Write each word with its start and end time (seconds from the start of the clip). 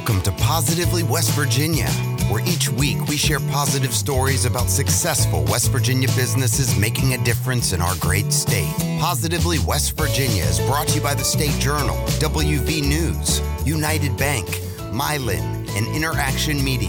Welcome 0.00 0.22
to 0.22 0.32
Positively 0.32 1.02
West 1.02 1.32
Virginia, 1.32 1.86
where 2.30 2.42
each 2.48 2.70
week 2.70 3.06
we 3.06 3.18
share 3.18 3.38
positive 3.38 3.92
stories 3.92 4.46
about 4.46 4.70
successful 4.70 5.44
West 5.44 5.70
Virginia 5.70 6.08
businesses 6.16 6.74
making 6.78 7.12
a 7.12 7.22
difference 7.22 7.74
in 7.74 7.82
our 7.82 7.94
great 7.96 8.32
state. 8.32 8.72
Positively 8.98 9.58
West 9.58 9.98
Virginia 9.98 10.42
is 10.44 10.58
brought 10.60 10.88
to 10.88 10.94
you 10.94 11.00
by 11.02 11.12
the 11.12 11.22
State 11.22 11.52
Journal, 11.60 11.96
WV 12.18 12.80
News, 12.80 13.42
United 13.66 14.16
Bank, 14.16 14.46
Mylan, 14.90 15.68
and 15.76 15.86
Interaction 15.94 16.64
Media. 16.64 16.88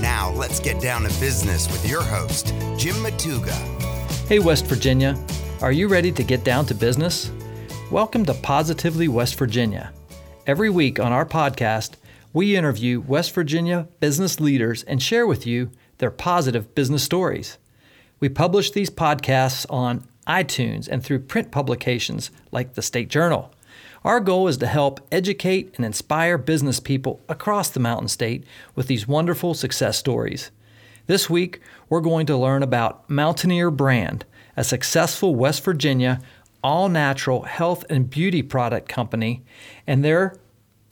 Now 0.00 0.32
let's 0.32 0.58
get 0.58 0.82
down 0.82 1.02
to 1.02 1.20
business 1.20 1.70
with 1.70 1.88
your 1.88 2.02
host, 2.02 2.48
Jim 2.76 2.96
Matuga. 2.96 3.54
Hey, 4.26 4.40
West 4.40 4.66
Virginia. 4.66 5.16
Are 5.60 5.72
you 5.72 5.86
ready 5.86 6.10
to 6.10 6.24
get 6.24 6.42
down 6.42 6.66
to 6.66 6.74
business? 6.74 7.30
Welcome 7.92 8.24
to 8.24 8.34
Positively 8.34 9.06
West 9.06 9.38
Virginia. 9.38 9.92
Every 10.44 10.70
week 10.70 10.98
on 10.98 11.12
our 11.12 11.24
podcast, 11.24 11.92
we 12.32 12.56
interview 12.56 13.00
West 13.00 13.32
Virginia 13.32 13.88
business 14.00 14.40
leaders 14.40 14.82
and 14.84 15.02
share 15.02 15.26
with 15.26 15.46
you 15.46 15.70
their 15.98 16.10
positive 16.10 16.74
business 16.74 17.02
stories. 17.02 17.58
We 18.20 18.28
publish 18.28 18.70
these 18.70 18.90
podcasts 18.90 19.66
on 19.68 20.06
iTunes 20.26 20.88
and 20.88 21.02
through 21.02 21.20
print 21.20 21.50
publications 21.50 22.30
like 22.50 22.74
the 22.74 22.82
State 22.82 23.08
Journal. 23.08 23.52
Our 24.04 24.20
goal 24.20 24.48
is 24.48 24.56
to 24.58 24.66
help 24.66 25.00
educate 25.12 25.72
and 25.76 25.84
inspire 25.84 26.38
business 26.38 26.80
people 26.80 27.20
across 27.28 27.68
the 27.68 27.80
Mountain 27.80 28.08
State 28.08 28.44
with 28.74 28.86
these 28.86 29.06
wonderful 29.06 29.54
success 29.54 29.98
stories. 29.98 30.50
This 31.06 31.28
week, 31.28 31.60
we're 31.88 32.00
going 32.00 32.26
to 32.26 32.36
learn 32.36 32.62
about 32.62 33.08
Mountaineer 33.10 33.70
Brand, 33.70 34.24
a 34.56 34.64
successful 34.64 35.34
West 35.34 35.64
Virginia 35.64 36.20
all 36.62 36.88
natural 36.88 37.42
health 37.42 37.84
and 37.90 38.08
beauty 38.08 38.42
product 38.42 38.88
company, 38.88 39.42
and 39.86 40.04
their 40.04 40.36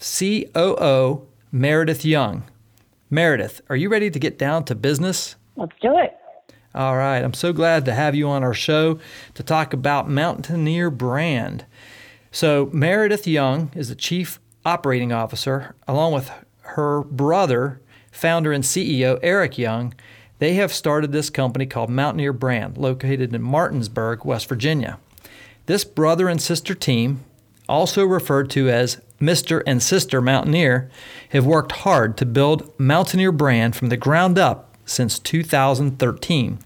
COO, 0.00 1.26
Meredith 1.52 2.04
Young. 2.04 2.44
Meredith, 3.10 3.60
are 3.68 3.74
you 3.74 3.88
ready 3.88 4.08
to 4.08 4.18
get 4.20 4.38
down 4.38 4.64
to 4.66 4.74
business? 4.76 5.34
Let's 5.56 5.72
do 5.82 5.98
it. 5.98 6.16
All 6.76 6.96
right. 6.96 7.24
I'm 7.24 7.34
so 7.34 7.52
glad 7.52 7.84
to 7.86 7.92
have 7.92 8.14
you 8.14 8.28
on 8.28 8.44
our 8.44 8.54
show 8.54 9.00
to 9.34 9.42
talk 9.42 9.72
about 9.72 10.08
Mountaineer 10.08 10.90
Brand. 10.90 11.64
So, 12.30 12.70
Meredith 12.72 13.26
Young 13.26 13.72
is 13.74 13.88
the 13.88 13.96
Chief 13.96 14.38
Operating 14.64 15.12
Officer, 15.12 15.74
along 15.88 16.12
with 16.12 16.30
her 16.60 17.02
brother, 17.02 17.80
founder 18.12 18.52
and 18.52 18.62
CEO 18.62 19.18
Eric 19.20 19.58
Young. 19.58 19.92
They 20.38 20.54
have 20.54 20.72
started 20.72 21.10
this 21.10 21.30
company 21.30 21.66
called 21.66 21.90
Mountaineer 21.90 22.32
Brand, 22.32 22.78
located 22.78 23.34
in 23.34 23.42
Martinsburg, 23.42 24.24
West 24.24 24.48
Virginia. 24.48 25.00
This 25.66 25.82
brother 25.82 26.28
and 26.28 26.40
sister 26.40 26.76
team, 26.76 27.24
also 27.68 28.04
referred 28.04 28.50
to 28.50 28.68
as 28.68 29.00
Mr. 29.20 29.62
and 29.66 29.82
Sister 29.82 30.20
Mountaineer, 30.20 30.90
have 31.30 31.44
worked 31.44 31.72
hard 31.72 32.16
to 32.16 32.26
build 32.26 32.72
Mountaineer 32.78 33.32
brand 33.32 33.76
from 33.76 33.88
the 33.88 33.96
ground 33.96 34.38
up 34.38 34.74
since 34.86 35.18
2013. 35.18 36.58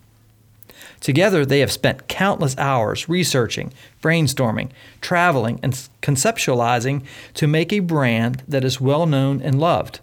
Together, 1.00 1.44
they 1.44 1.60
have 1.60 1.72
spent 1.72 2.08
countless 2.08 2.56
hours 2.56 3.08
researching, 3.08 3.72
brainstorming, 4.02 4.70
traveling, 5.00 5.60
and 5.62 5.88
conceptualizing 6.00 7.04
to 7.34 7.46
make 7.46 7.72
a 7.72 7.80
brand 7.80 8.42
that 8.48 8.64
is 8.64 8.80
well 8.80 9.04
known 9.04 9.42
and 9.42 9.60
loved. 9.60 10.00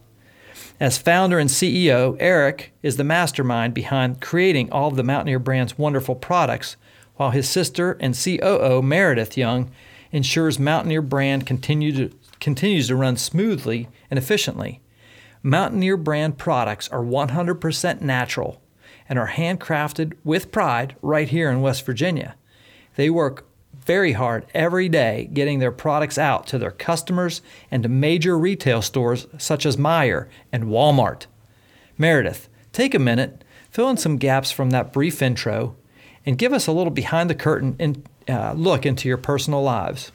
As 0.80 0.98
founder 0.98 1.40
and 1.40 1.50
CEO, 1.50 2.18
Eric 2.20 2.72
is 2.84 2.98
the 2.98 3.04
mastermind 3.04 3.74
behind 3.74 4.22
creating 4.22 4.72
all 4.72 4.90
of 4.90 4.96
the 4.96 5.04
Mountaineer 5.04 5.40
brand's 5.40 5.78
wonderful 5.78 6.16
products, 6.16 6.76
while 7.16 7.32
his 7.32 7.50
sister 7.50 7.98
and 8.00 8.16
COO, 8.16 8.82
Meredith 8.82 9.38
Young, 9.38 9.72
ensures 10.12 10.60
Mountaineer 10.60 11.02
brand 11.02 11.48
continue 11.48 11.92
to, 11.94 12.16
continues 12.42 12.88
to 12.88 12.96
run 12.96 13.16
smoothly 13.16 13.88
and 14.10 14.18
efficiently. 14.18 14.82
Mountaineer 15.44 15.96
brand 15.96 16.38
products 16.38 16.90
are 16.90 17.04
100% 17.04 18.02
natural 18.02 18.62
and 19.08 19.18
are 19.18 19.30
handcrafted 19.30 20.14
with 20.24 20.52
pride 20.52 20.96
right 21.02 21.30
here 21.30 21.50
in 21.50 21.62
West 21.62 21.86
Virginia. 21.86 22.36
They 22.96 23.10
work 23.10 23.48
very 23.86 24.14
hard 24.14 24.46
every 24.54 24.90
day 24.90 25.30
getting 25.34 25.60
their 25.60 25.72
products 25.72 26.18
out 26.18 26.46
to 26.48 26.60
their 26.60 26.72
customers 26.72 27.42
and 27.72 27.84
to 27.84 27.90
major 27.90 28.38
retail 28.38 28.82
stores 28.82 29.28
such 29.38 29.66
as 29.66 29.78
Meijer 29.78 30.28
and 30.52 30.66
Walmart. 30.66 31.26
Meredith, 31.98 32.48
take 32.74 32.94
a 32.94 33.00
minute, 33.00 33.44
fill 33.70 33.90
in 33.90 33.98
some 33.98 34.18
gaps 34.18 34.52
from 34.52 34.70
that 34.70 34.94
brief 34.94 35.22
intro, 35.22 35.76
and 36.26 36.38
give 36.38 36.54
us 36.54 36.68
a 36.68 36.72
little 36.72 36.92
behind 36.92 37.30
the 37.30 37.36
curtain 37.36 37.76
in, 37.80 38.04
uh, 38.30 38.54
look 38.54 38.86
into 38.86 39.08
your 39.08 39.18
personal 39.18 39.64
lives. 39.64 40.12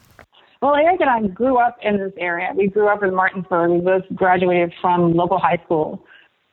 Well, 0.63 0.75
Eric 0.75 1.01
and 1.01 1.11
I 1.11 1.27
grew 1.29 1.59
up 1.59 1.77
in 1.83 1.99
this 1.99 2.13
area. 2.19 2.51
We 2.55 2.69
grew 2.69 2.89
up 2.89 3.03
in 3.03 3.15
Martinsburg. 3.15 3.71
We 3.71 3.81
both 3.81 4.05
graduated 4.15 4.73
from 4.81 5.15
local 5.15 5.39
high 5.39 5.61
school. 5.65 6.05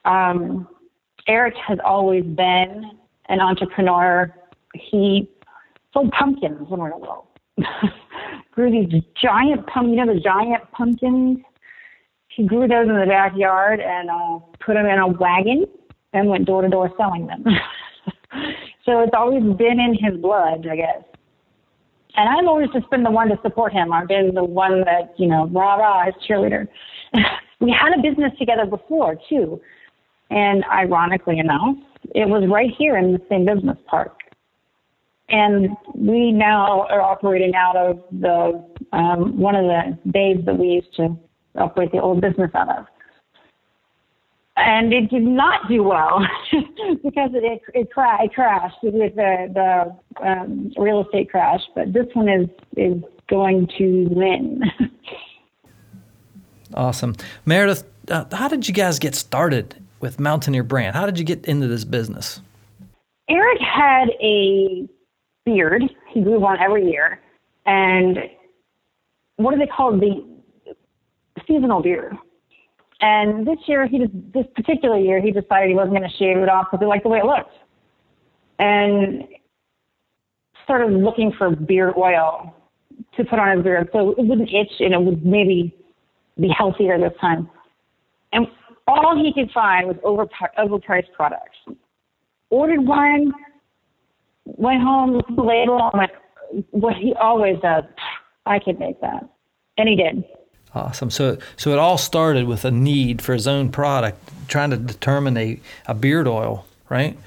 Um, 0.05 0.67
Eric 1.27 1.55
has 1.65 1.79
always 1.85 2.23
been 2.23 2.91
an 3.29 3.39
entrepreneur. 3.39 4.33
He 4.73 5.29
sold 5.93 6.11
pumpkins 6.11 6.69
when 6.69 6.81
we 6.81 6.89
were 6.89 6.97
little. 6.99 7.27
grew 8.51 8.71
these 8.71 9.01
giant 9.21 9.65
pumpkins, 9.67 9.97
you 9.97 10.05
know, 10.05 10.13
the 10.13 10.19
giant 10.19 10.69
pumpkins. 10.71 11.39
He 12.27 12.45
grew 12.45 12.67
those 12.67 12.87
in 12.87 12.99
the 12.99 13.05
backyard 13.05 13.79
and 13.79 14.09
uh, 14.09 14.39
put 14.59 14.73
them 14.73 14.85
in 14.85 14.99
a 14.99 15.07
wagon 15.07 15.65
and 16.13 16.29
went 16.29 16.45
door 16.45 16.61
to 16.61 16.69
door 16.69 16.91
selling 16.97 17.27
them. 17.27 17.43
so 18.85 19.01
it's 19.01 19.13
always 19.15 19.43
been 19.55 19.79
in 19.79 19.97
his 19.99 20.19
blood, 20.19 20.67
I 20.69 20.75
guess. 20.75 21.03
And 22.15 22.29
I've 22.29 22.47
always 22.47 22.69
just 22.73 22.89
been 22.89 23.03
the 23.03 23.11
one 23.11 23.29
to 23.29 23.39
support 23.41 23.73
him. 23.73 23.91
I've 23.91 24.07
been 24.07 24.33
the 24.33 24.43
one 24.43 24.81
that, 24.81 25.13
you 25.17 25.27
know, 25.27 25.47
rah 25.47 25.75
rah, 25.75 26.05
his 26.05 26.13
cheerleader. 26.27 26.67
we 27.59 27.71
had 27.71 27.97
a 27.97 28.01
business 28.01 28.31
together 28.37 28.65
before, 28.65 29.17
too. 29.29 29.59
And 30.29 30.63
ironically 30.71 31.39
enough, 31.39 31.75
it 32.13 32.27
was 32.27 32.47
right 32.51 32.69
here 32.77 32.97
in 32.97 33.13
the 33.13 33.21
same 33.29 33.45
business 33.45 33.77
park. 33.87 34.17
And 35.29 35.69
we 35.95 36.31
now 36.31 36.85
are 36.89 37.01
operating 37.01 37.55
out 37.55 37.75
of 37.75 38.03
the 38.11 38.63
um, 38.91 39.39
one 39.39 39.55
of 39.55 39.65
the 39.65 39.97
bays 40.11 40.37
that 40.45 40.57
we 40.57 40.67
used 40.67 40.93
to 40.97 41.17
operate 41.55 41.91
the 41.91 41.99
old 41.99 42.21
business 42.21 42.51
out 42.53 42.69
of 42.69 42.85
and 44.55 44.93
it 44.93 45.09
did 45.09 45.23
not 45.23 45.67
do 45.67 45.83
well 45.83 46.25
because 47.03 47.31
it 47.33 47.43
it, 47.43 47.61
it, 47.73 47.91
cra- 47.91 48.23
it 48.23 48.33
crashed 48.33 48.77
with 48.83 49.15
the 49.15 49.49
the 50.17 50.25
um, 50.25 50.71
real 50.77 51.03
estate 51.03 51.29
crash. 51.29 51.61
But 51.75 51.93
this 51.93 52.07
one 52.13 52.29
is 52.29 52.49
is 52.77 53.01
going 53.29 53.67
to 53.77 54.07
win. 54.11 54.63
awesome, 56.73 57.15
Meredith. 57.45 57.83
Uh, 58.09 58.25
how 58.31 58.47
did 58.47 58.67
you 58.67 58.73
guys 58.73 58.99
get 58.99 59.15
started 59.15 59.75
with 60.01 60.19
Mountaineer 60.19 60.63
Brand? 60.63 60.95
How 60.95 61.05
did 61.05 61.17
you 61.17 61.25
get 61.25 61.45
into 61.45 61.67
this 61.67 61.85
business? 61.85 62.41
Eric 63.29 63.59
had 63.61 64.09
a 64.21 64.87
beard. 65.45 65.83
He 66.09 66.21
grew 66.21 66.39
one 66.39 66.59
every 66.59 66.85
year, 66.85 67.19
and 67.65 68.17
what 69.37 69.51
do 69.51 69.57
they 69.57 69.67
call 69.67 69.97
the 69.97 70.23
seasonal 71.47 71.81
beard? 71.81 72.15
And 73.03 73.45
this 73.45 73.57
year, 73.67 73.85
he 73.85 73.99
just, 73.99 74.13
this 74.33 74.45
particular 74.55 74.97
year, 74.97 75.21
he 75.21 75.29
decided 75.29 75.67
he 75.67 75.75
wasn't 75.75 75.97
going 75.97 76.09
to 76.09 76.17
shave 76.17 76.37
it 76.37 76.47
off 76.47 76.67
because 76.71 76.81
he 76.81 76.87
liked 76.87 77.03
the 77.03 77.09
way 77.09 77.19
it 77.19 77.25
looked. 77.25 77.51
And 78.59 79.25
started 80.63 80.93
looking 80.93 81.33
for 81.37 81.53
beard 81.53 81.95
oil 81.97 82.55
to 83.17 83.25
put 83.25 83.39
on 83.39 83.57
his 83.57 83.63
beard 83.63 83.89
so 83.91 84.11
it 84.11 84.25
wouldn't 84.25 84.49
itch 84.49 84.71
and 84.79 84.93
it 84.93 85.01
would 85.01 85.25
maybe 85.25 85.75
be 86.39 86.47
healthier 86.57 86.97
this 86.97 87.11
time. 87.19 87.49
And 88.31 88.47
all 88.87 89.21
he 89.21 89.33
could 89.33 89.51
find 89.51 89.85
was 89.85 89.97
over, 90.05 90.25
overpriced 90.57 91.11
products. 91.11 91.57
Ordered 92.51 92.87
one, 92.87 93.33
went 94.45 94.81
home, 94.81 95.11
looked 95.11 95.29
at 95.29 95.35
the 95.35 95.43
label, 95.43 95.89
and 95.91 95.99
went, 95.99 96.11
what 96.71 96.95
he 96.95 97.13
always 97.19 97.57
does, 97.61 97.83
I 98.45 98.59
can 98.59 98.79
make 98.79 99.01
that. 99.01 99.27
And 99.77 99.89
he 99.89 99.97
did. 99.97 100.23
Awesome. 100.75 101.11
So, 101.11 101.37
so 101.55 101.71
it 101.71 101.79
all 101.79 101.97
started 101.97 102.47
with 102.47 102.65
a 102.65 102.71
need 102.71 103.21
for 103.21 103.33
his 103.33 103.47
own 103.47 103.71
product, 103.71 104.17
trying 104.47 104.71
to 104.71 104.77
determine 104.77 105.37
a, 105.37 105.59
a 105.85 105.93
beard 105.93 106.27
oil, 106.27 106.65
right? 106.89 107.17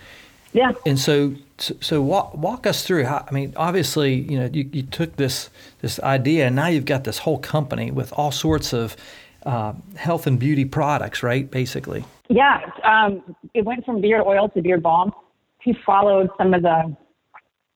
Yeah. 0.52 0.72
And 0.84 0.98
so, 0.98 1.34
so, 1.58 1.76
so 1.80 2.02
walk, 2.02 2.34
walk 2.34 2.66
us 2.66 2.84
through 2.84 3.04
how, 3.04 3.24
I 3.28 3.32
mean, 3.32 3.52
obviously, 3.56 4.14
you 4.14 4.38
know, 4.38 4.50
you, 4.52 4.68
you 4.72 4.82
took 4.82 5.16
this, 5.16 5.48
this 5.80 6.00
idea 6.00 6.46
and 6.46 6.56
now 6.56 6.66
you've 6.66 6.86
got 6.86 7.04
this 7.04 7.18
whole 7.18 7.38
company 7.38 7.90
with 7.90 8.12
all 8.14 8.32
sorts 8.32 8.72
of 8.72 8.96
uh, 9.44 9.74
health 9.94 10.26
and 10.26 10.40
beauty 10.40 10.64
products, 10.64 11.22
right? 11.22 11.48
Basically. 11.48 12.04
Yeah. 12.28 12.62
Um, 12.82 13.36
it 13.54 13.64
went 13.64 13.84
from 13.84 14.00
beard 14.00 14.22
oil 14.26 14.48
to 14.48 14.62
beard 14.62 14.82
balm. 14.82 15.12
He 15.60 15.72
followed 15.84 16.30
some 16.36 16.52
of 16.52 16.62
the, 16.62 16.96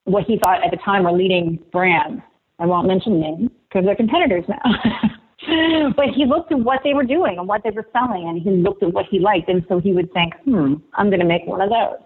what 0.05 0.25
he 0.25 0.39
thought 0.39 0.65
at 0.65 0.73
the 0.73 0.79
time 0.79 1.05
were 1.05 1.13
leading 1.13 1.61
brands. 1.71 2.23
I 2.59 2.67
won't 2.67 2.89
mention 2.89 3.21
names 3.21 3.51
because 3.69 3.85
they're 3.85 3.95
competitors 3.95 4.45
now. 4.49 5.09
but 5.97 6.07
he 6.15 6.27
looked 6.27 6.53
at 6.53 6.59
what 6.59 6.81
they 6.85 6.93
were 6.93 7.05
doing 7.05 7.39
and 7.39 7.49
what 7.49 7.63
they 7.63 7.71
were 7.71 7.87
selling, 7.93 8.29
and 8.29 8.41
he 8.41 8.51
looked 8.51 8.83
at 8.83 8.93
what 8.93 9.07
he 9.11 9.19
liked, 9.19 9.49
and 9.49 9.65
so 9.69 9.81
he 9.81 9.93
would 9.93 10.13
think, 10.13 10.35
hmm, 10.45 10.75
I'm 10.95 11.09
going 11.09 11.21
to 11.21 11.27
make 11.27 11.47
one 11.47 11.61
of 11.61 11.71
those. 11.71 11.99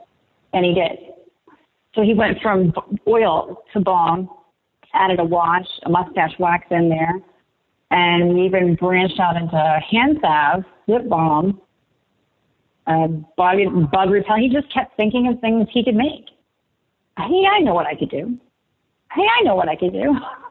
And 0.53 0.65
he 0.65 0.75
did. 0.75 0.99
So 1.95 2.03
he 2.03 2.15
went 2.15 2.41
from 2.41 2.73
oil 3.09 3.63
to 3.73 3.81
balm, 3.81 4.29
added 4.93 5.19
a 5.19 5.25
wash, 5.25 5.67
a 5.85 5.91
mustache 5.91 6.33
wax 6.39 6.67
in 6.71 6.89
there, 6.89 7.15
and 7.91 8.39
even 8.39 8.77
branched 8.77 9.19
out 9.19 9.37
into 9.37 9.81
hand 9.91 10.19
salve 10.21 10.65
lip 10.87 11.09
balm, 11.09 11.61
uh, 12.87 13.09
bug, 13.37 13.59
bug 13.91 14.11
repellent. 14.11 14.43
He 14.43 14.49
just 14.49 14.73
kept 14.73 14.97
thinking 14.97 15.29
of 15.29 15.41
things 15.41 15.67
he 15.73 15.83
could 15.83 15.97
make. 15.97 16.27
Hey, 17.17 17.45
I 17.51 17.61
know 17.61 17.75
what 17.75 17.87
I 17.87 17.95
could 17.95 18.11
do. 18.11 18.39
Hey, 19.13 19.27
I 19.41 19.43
know 19.45 19.55
what 19.55 19.69
I 19.69 19.77
could 19.77 19.93
do. 19.93 20.15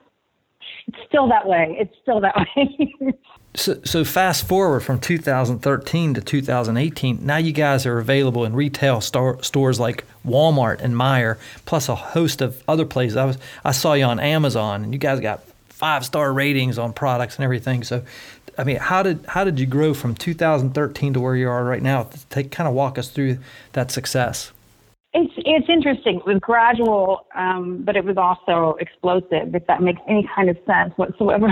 It's 0.88 0.98
still 1.08 1.28
that 1.30 1.48
way. 1.48 1.76
It's 1.80 1.96
still 2.02 2.20
that 2.22 2.36
way. 2.36 3.14
so, 3.56 3.80
so 3.84 4.04
fast 4.04 4.48
forward 4.48 4.82
from 4.82 5.00
2013 5.00 6.14
to 6.16 6.22
2018. 6.22 7.26
Now 7.26 7.38
you 7.38 7.52
guys 7.52 7.86
are 7.86 8.00
available 8.00 8.46
in 8.46 8.56
retail 8.56 9.02
star, 9.02 9.42
stores 9.42 9.80
like 9.80 10.06
Walmart 10.26 10.82
and 10.82 10.96
Meijer, 10.96 11.38
plus 11.66 11.90
a 11.90 11.96
host 11.96 12.42
of 12.42 12.62
other 12.68 12.86
places. 12.86 13.18
I 13.18 13.26
was 13.26 13.38
I 13.64 13.72
saw 13.72 13.94
you 13.94 14.06
on 14.06 14.20
Amazon, 14.20 14.84
and 14.84 14.94
you 14.94 15.00
guys 15.00 15.20
got 15.20 15.44
five 15.70 16.06
star 16.06 16.32
ratings 16.32 16.78
on 16.78 16.94
products 16.94 17.36
and 17.36 17.44
everything. 17.44 17.84
So 17.84 18.04
I 18.58 18.64
mean, 18.64 18.78
how 18.78 19.04
did 19.04 19.26
how 19.28 19.44
did 19.44 19.60
you 19.60 19.66
grow 19.66 19.94
from 19.94 20.16
2013 20.16 21.14
to 21.14 21.20
where 21.20 21.36
you 21.36 21.50
are 21.50 21.64
right 21.64 21.82
now? 21.82 22.10
Take 22.30 22.52
kind 22.52 22.68
of 22.68 22.74
walk 22.74 22.98
us 22.98 23.10
through 23.10 23.40
that 23.74 23.92
success. 23.92 24.52
It's 25.46 25.68
interesting. 25.70 26.18
It 26.18 26.26
was 26.26 26.40
gradual, 26.40 27.28
um, 27.36 27.84
but 27.86 27.96
it 27.96 28.06
was 28.06 28.18
also 28.18 28.78
explosive. 28.80 29.54
If 29.54 29.68
that 29.68 29.82
makes 29.82 30.00
any 30.08 30.28
kind 30.34 30.50
of 30.50 30.58
sense 30.66 30.94
whatsoever. 30.96 31.48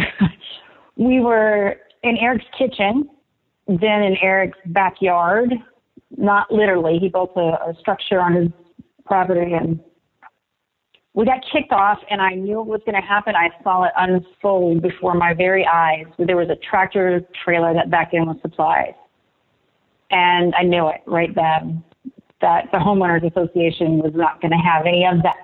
we 0.95 1.19
were 1.19 1.75
in 2.03 2.17
Eric's 2.17 2.45
kitchen, 2.57 3.09
then 3.67 4.03
in 4.03 4.15
Eric's 4.21 4.57
backyard. 4.67 5.53
Not 6.17 6.51
literally. 6.51 6.99
He 6.99 7.09
built 7.09 7.31
a, 7.35 7.57
a 7.69 7.73
structure 7.79 8.21
on 8.21 8.35
his 8.35 8.47
property 9.05 9.53
and 9.53 9.79
we 11.13 11.25
got 11.25 11.39
kicked 11.51 11.73
off 11.73 11.99
and 12.09 12.21
I 12.21 12.35
knew 12.35 12.61
it 12.61 12.67
was 12.67 12.81
going 12.85 12.99
to 12.99 13.05
happen. 13.05 13.35
I 13.35 13.49
saw 13.63 13.83
it 13.83 13.91
unfold 13.97 14.81
before 14.81 15.13
my 15.13 15.33
very 15.33 15.65
eyes. 15.65 16.05
There 16.17 16.37
was 16.37 16.49
a 16.49 16.55
tractor 16.69 17.21
trailer 17.43 17.73
that 17.73 17.89
backed 17.89 18.13
in 18.13 18.27
with 18.27 18.41
supplies. 18.41 18.93
And 20.11 20.53
I 20.55 20.63
knew 20.63 20.87
it 20.87 21.01
right 21.05 21.33
then 21.35 21.83
that 22.41 22.69
the 22.71 22.77
homeowners 22.77 23.29
association 23.29 23.99
was 23.99 24.13
not 24.13 24.41
going 24.41 24.51
to 24.51 24.57
have 24.57 24.85
any 24.85 25.05
of 25.05 25.21
that. 25.23 25.37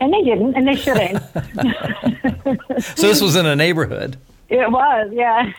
And 0.00 0.12
they 0.12 0.22
didn't, 0.22 0.54
and 0.54 0.66
they 0.66 0.74
shouldn't. 0.74 1.22
so 2.82 3.06
this 3.06 3.20
was 3.20 3.36
in 3.36 3.46
a 3.46 3.56
neighborhood. 3.56 4.16
It 4.48 4.70
was, 4.70 5.10
yeah. 5.12 5.52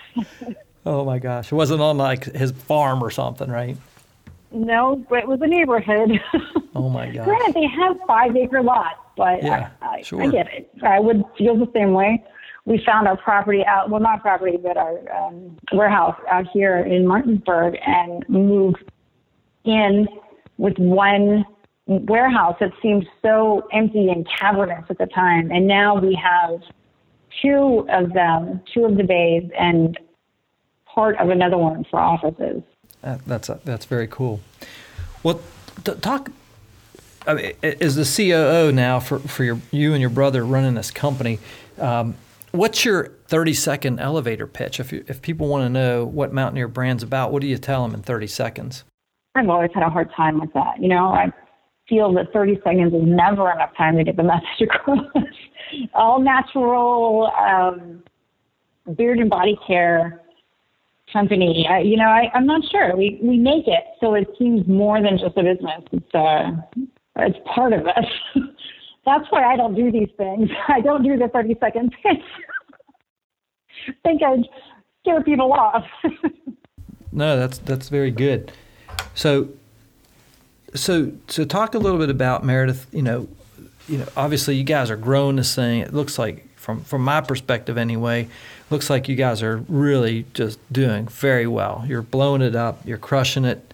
oh 0.86 1.06
my 1.06 1.20
gosh. 1.20 1.52
It 1.52 1.56
wasn't 1.56 1.82
on 1.82 1.98
like 1.98 2.26
his 2.26 2.52
farm 2.52 3.04
or 3.04 3.10
something, 3.10 3.50
right? 3.50 3.78
No, 4.52 5.04
but 5.10 5.20
it 5.20 5.28
was 5.28 5.42
a 5.42 5.48
neighborhood. 5.48 6.22
oh 6.76 6.90
my 6.90 7.10
gosh. 7.10 7.26
Granted, 7.26 7.54
they 7.56 7.68
have 7.68 7.98
five 8.08 8.36
acre 8.36 8.62
lots 8.62 9.00
but 9.16 9.44
yeah, 9.44 9.70
I, 9.82 9.88
I, 9.88 10.02
sure. 10.02 10.22
I 10.22 10.28
get 10.28 10.52
it. 10.54 10.70
I 10.84 11.00
would 11.00 11.24
feel 11.38 11.56
the 11.58 11.72
same 11.74 11.94
way. 11.94 12.24
We 12.66 12.84
found 12.84 13.08
our 13.08 13.18
property 13.18 13.64
out, 13.66 13.90
well, 13.90 14.02
not 14.02 14.22
property, 14.22 14.58
but 14.58 14.76
our 14.76 15.00
um, 15.16 15.58
warehouse 15.72 16.20
out 16.30 16.48
here 16.52 16.80
in 16.80 17.06
Martinsburg 17.06 17.78
and 17.86 18.28
moved 18.28 18.84
in 19.64 20.08
with 20.58 20.78
one 20.78 21.46
warehouse 21.88 22.56
that 22.60 22.72
seemed 22.82 23.06
so 23.22 23.68
empty 23.72 24.10
and 24.10 24.28
cavernous 24.40 24.86
at 24.90 24.98
the 24.98 25.06
time. 25.08 25.52
And 25.52 25.68
now 25.68 26.00
we 26.00 26.16
have 26.16 26.62
two 27.42 27.86
of 27.92 28.14
them, 28.14 28.62
two 28.74 28.86
of 28.86 28.98
the 28.98 29.04
bays, 29.04 29.50
and 29.58 29.98
part 30.86 31.18
of 31.18 31.30
another 31.30 31.58
one 31.58 31.86
for 31.90 32.00
offices. 32.00 32.64
That, 33.02 33.24
that's 33.26 33.50
that's 33.64 33.86
very 33.86 34.08
cool. 34.08 34.40
Well, 35.22 35.42
t- 35.84 35.94
talk 36.02 36.32
I 37.28 37.34
mean, 37.34 37.54
as 37.64 37.96
the 37.96 38.04
COO 38.06 38.72
now 38.72 39.00
for, 39.00 39.20
for 39.20 39.44
your, 39.44 39.60
you 39.72 39.94
and 39.94 40.02
your 40.02 40.10
brother 40.10 40.46
running 40.46 40.76
this 40.76 40.92
company, 40.92 41.40
um, 41.80 42.16
what's 42.52 42.86
your 42.86 43.12
30 43.28 43.54
second 43.54 44.00
elevator 44.00 44.48
pitch? 44.48 44.80
If, 44.80 44.92
you, 44.92 45.04
if 45.08 45.22
people 45.22 45.48
want 45.48 45.66
to 45.66 45.70
know 45.70 46.06
what 46.06 46.34
Mountaineer 46.34 46.68
Brand's 46.68 47.04
about, 47.04 47.32
what 47.32 47.42
do 47.42 47.48
you 47.48 47.58
tell 47.58 47.84
them 47.84 47.94
in 47.94 48.02
30 48.02 48.28
seconds? 48.28 48.84
I've 49.36 49.50
always 49.50 49.72
had 49.74 49.84
a 49.84 49.90
hard 49.90 50.10
time 50.16 50.40
with 50.40 50.54
that. 50.54 50.82
You 50.82 50.88
know, 50.88 51.08
I 51.10 51.32
feel 51.90 52.14
that 52.14 52.32
30 52.34 52.60
seconds 52.64 52.94
is 52.94 53.02
never 53.04 53.52
enough 53.52 53.72
time 53.78 53.98
to 53.98 54.04
get 54.04 54.16
the 54.16 54.24
message 54.34 54.62
across. 54.64 55.06
All 55.94 56.20
natural 56.22 57.32
um, 57.38 58.04
beard 58.96 59.20
and 59.20 59.30
body 59.30 59.58
care 59.68 60.22
company. 61.12 61.68
I, 61.70 61.80
you 61.80 61.98
know, 61.98 62.08
I, 62.08 62.32
I'm 62.34 62.46
not 62.46 62.62
sure. 62.72 62.96
We 62.96 63.20
we 63.22 63.38
make 63.38 63.68
it 63.68 63.84
so 64.00 64.16
it 64.16 64.28
seems 64.40 64.68
more 64.68 65.02
than 65.02 65.18
just 65.18 65.38
a 65.38 65.44
business. 65.44 65.84
It's 65.92 66.16
uh, 66.16 66.52
it's 67.18 67.38
part 67.54 67.74
of 67.74 67.82
it. 67.82 68.06
That's 69.06 69.26
why 69.30 69.44
I 69.44 69.56
don't 69.56 69.76
do 69.76 69.92
these 69.92 70.10
things. 70.18 70.50
I 70.68 70.82
don't 70.82 71.04
do 71.04 71.16
the 71.18 71.28
30 71.28 71.56
second 71.60 71.94
pitch. 72.04 72.24
I 73.88 73.94
think 74.04 74.24
I'd 74.24 74.44
scare 75.02 75.22
people 75.22 75.54
off. 75.54 75.86
no, 77.12 77.38
that's 77.38 77.60
that's 77.60 77.90
very 77.90 78.10
good. 78.10 78.52
So, 79.14 79.50
so 80.74 81.12
so 81.28 81.46
talk 81.46 81.76
a 81.76 81.80
little 81.80 82.00
bit 82.00 82.10
about 82.10 82.44
Meredith. 82.44 82.88
You 82.92 83.02
know, 83.02 83.28
you 83.88 84.00
know, 84.00 84.08
obviously 84.18 84.56
you 84.56 84.64
guys 84.64 84.90
are 84.90 84.98
growing 84.98 85.36
this 85.36 85.56
thing. 85.56 85.82
It 85.82 85.94
looks 85.94 86.18
like 86.20 86.48
from 86.56 86.84
from 86.84 87.04
my 87.04 87.22
perspective 87.22 87.78
anyway, 87.78 88.28
looks 88.70 88.90
like 88.90 89.08
you 89.08 89.16
guys 89.16 89.44
are 89.44 89.58
really 89.68 90.26
just 90.34 90.60
doing 90.72 91.08
very 91.08 91.48
well. 91.48 91.84
You're 91.88 92.02
blowing 92.02 92.42
it 92.42 92.56
up. 92.56 92.86
You're 92.86 92.98
crushing 92.98 93.46
it. 93.46 93.74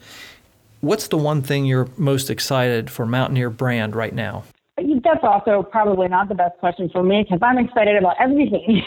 What's 0.82 1.08
the 1.08 1.18
one 1.18 1.42
thing 1.42 1.66
you're 1.66 1.90
most 1.96 2.30
excited 2.30 2.90
for 2.90 3.06
Mountaineer 3.06 3.50
brand 3.50 3.96
right 3.96 4.14
now? 4.14 4.44
That's 5.04 5.24
also 5.24 5.62
probably 5.62 6.08
not 6.08 6.28
the 6.28 6.36
best 6.36 6.58
question 6.60 6.90
for 6.90 7.04
me 7.04 7.24
because 7.24 7.40
I'm 7.42 7.60
excited 7.60 7.98
about 7.98 8.16
everything. 8.20 8.84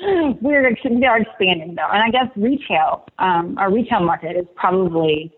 We're 0.40 0.74
we 0.80 1.06
are 1.06 1.18
expanding 1.18 1.74
though, 1.74 1.88
and 1.90 2.02
I 2.02 2.10
guess 2.10 2.30
retail, 2.36 3.06
um, 3.18 3.56
our 3.58 3.72
retail 3.72 4.00
market 4.00 4.36
is 4.36 4.46
probably, 4.54 5.32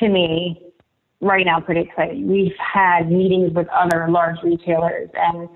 to 0.00 0.08
me, 0.08 0.72
right 1.20 1.46
now 1.46 1.60
pretty 1.60 1.82
exciting. 1.82 2.26
We've 2.26 2.56
had 2.58 3.10
meetings 3.10 3.52
with 3.54 3.68
other 3.68 4.08
large 4.10 4.36
retailers, 4.42 5.10
and 5.14 5.48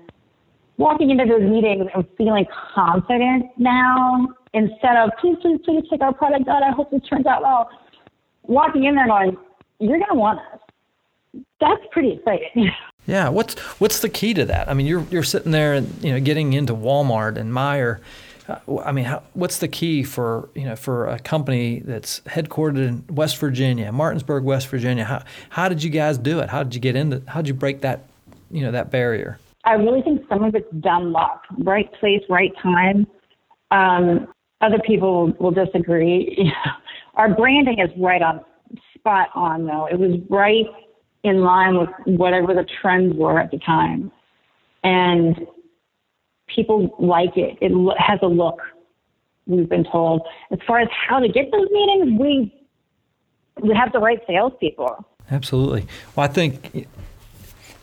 walking 0.77 1.09
into 1.09 1.25
those 1.25 1.43
meetings 1.43 1.87
and 1.93 2.05
feeling 2.17 2.45
confident 2.73 3.45
now 3.57 4.27
instead 4.53 4.95
of 4.97 5.11
please, 5.19 5.37
please, 5.41 5.59
please 5.65 5.83
take 5.89 6.01
our 6.01 6.13
product 6.13 6.47
out. 6.47 6.63
I 6.63 6.71
hope 6.71 6.91
this 6.91 7.01
turns 7.09 7.25
out 7.25 7.41
well. 7.41 7.69
Walking 8.43 8.85
in 8.85 8.95
there 8.95 9.07
going, 9.07 9.37
you're 9.79 9.97
going 9.97 10.11
to 10.11 10.15
want 10.15 10.39
us. 10.39 11.43
That's 11.59 11.81
pretty 11.91 12.13
exciting. 12.13 12.71
Yeah, 13.07 13.29
what's 13.29 13.53
what's 13.79 13.99
the 13.99 14.09
key 14.09 14.33
to 14.33 14.45
that? 14.45 14.67
I 14.67 14.73
mean, 14.73 14.87
you're 14.87 15.05
you're 15.11 15.21
sitting 15.21 15.51
there 15.51 15.75
and 15.75 16.03
you 16.03 16.11
know 16.11 16.19
getting 16.19 16.53
into 16.53 16.73
Walmart 16.73 17.37
and 17.37 17.53
Meijer. 17.53 17.99
I 18.47 18.91
mean, 18.91 19.05
how, 19.05 19.23
what's 19.33 19.57
the 19.57 19.67
key 19.67 20.03
for 20.03 20.49
you 20.53 20.65
know 20.65 20.75
for 20.75 21.07
a 21.07 21.19
company 21.19 21.79
that's 21.79 22.21
headquartered 22.21 22.77
in 22.77 23.03
West 23.09 23.37
Virginia, 23.37 23.91
Martinsburg, 23.91 24.43
West 24.43 24.67
Virginia? 24.67 25.03
How 25.03 25.23
how 25.49 25.67
did 25.67 25.83
you 25.83 25.89
guys 25.89 26.17
do 26.17 26.39
it? 26.39 26.49
How 26.49 26.63
did 26.63 26.75
you 26.75 26.81
get 26.81 26.95
into? 26.95 27.21
How 27.27 27.41
did 27.41 27.47
you 27.47 27.53
break 27.53 27.81
that 27.81 28.03
you 28.51 28.61
know 28.61 28.71
that 28.71 28.91
barrier? 28.91 29.39
I 29.63 29.73
really 29.73 30.01
think 30.03 30.21
some 30.29 30.43
of 30.43 30.53
it's 30.53 30.71
dumb 30.79 31.11
luck, 31.11 31.43
right 31.57 31.91
place, 31.93 32.21
right 32.29 32.51
time. 32.61 33.07
Um, 33.71 34.27
other 34.61 34.79
people 34.85 35.33
will 35.39 35.51
disagree. 35.51 36.53
Our 37.15 37.33
branding 37.33 37.79
is 37.79 37.89
right 37.97 38.21
on 38.21 38.41
spot 38.93 39.29
on 39.33 39.65
though. 39.65 39.87
It 39.87 39.97
was 39.97 40.19
right 40.29 40.65
in 41.23 41.41
line 41.41 41.77
with 41.77 41.89
whatever 42.05 42.53
the 42.53 42.65
trends 42.81 43.15
were 43.15 43.39
at 43.39 43.49
the 43.49 43.57
time. 43.59 44.11
And 44.83 45.47
people 46.47 46.95
like 46.99 47.35
it. 47.37 47.57
It 47.61 47.71
has 47.97 48.19
a 48.21 48.27
look, 48.27 48.59
we've 49.45 49.69
been 49.69 49.85
told. 49.85 50.21
As 50.51 50.59
far 50.65 50.79
as 50.79 50.89
how 50.91 51.19
to 51.19 51.27
get 51.27 51.51
those 51.51 51.69
meetings, 51.71 52.19
we 52.19 52.65
we 53.61 53.73
have 53.73 53.91
the 53.93 53.99
right 53.99 54.19
salespeople. 54.27 55.05
Absolutely. 55.31 55.87
Well, 56.15 56.25
I 56.25 56.27
think 56.27 56.87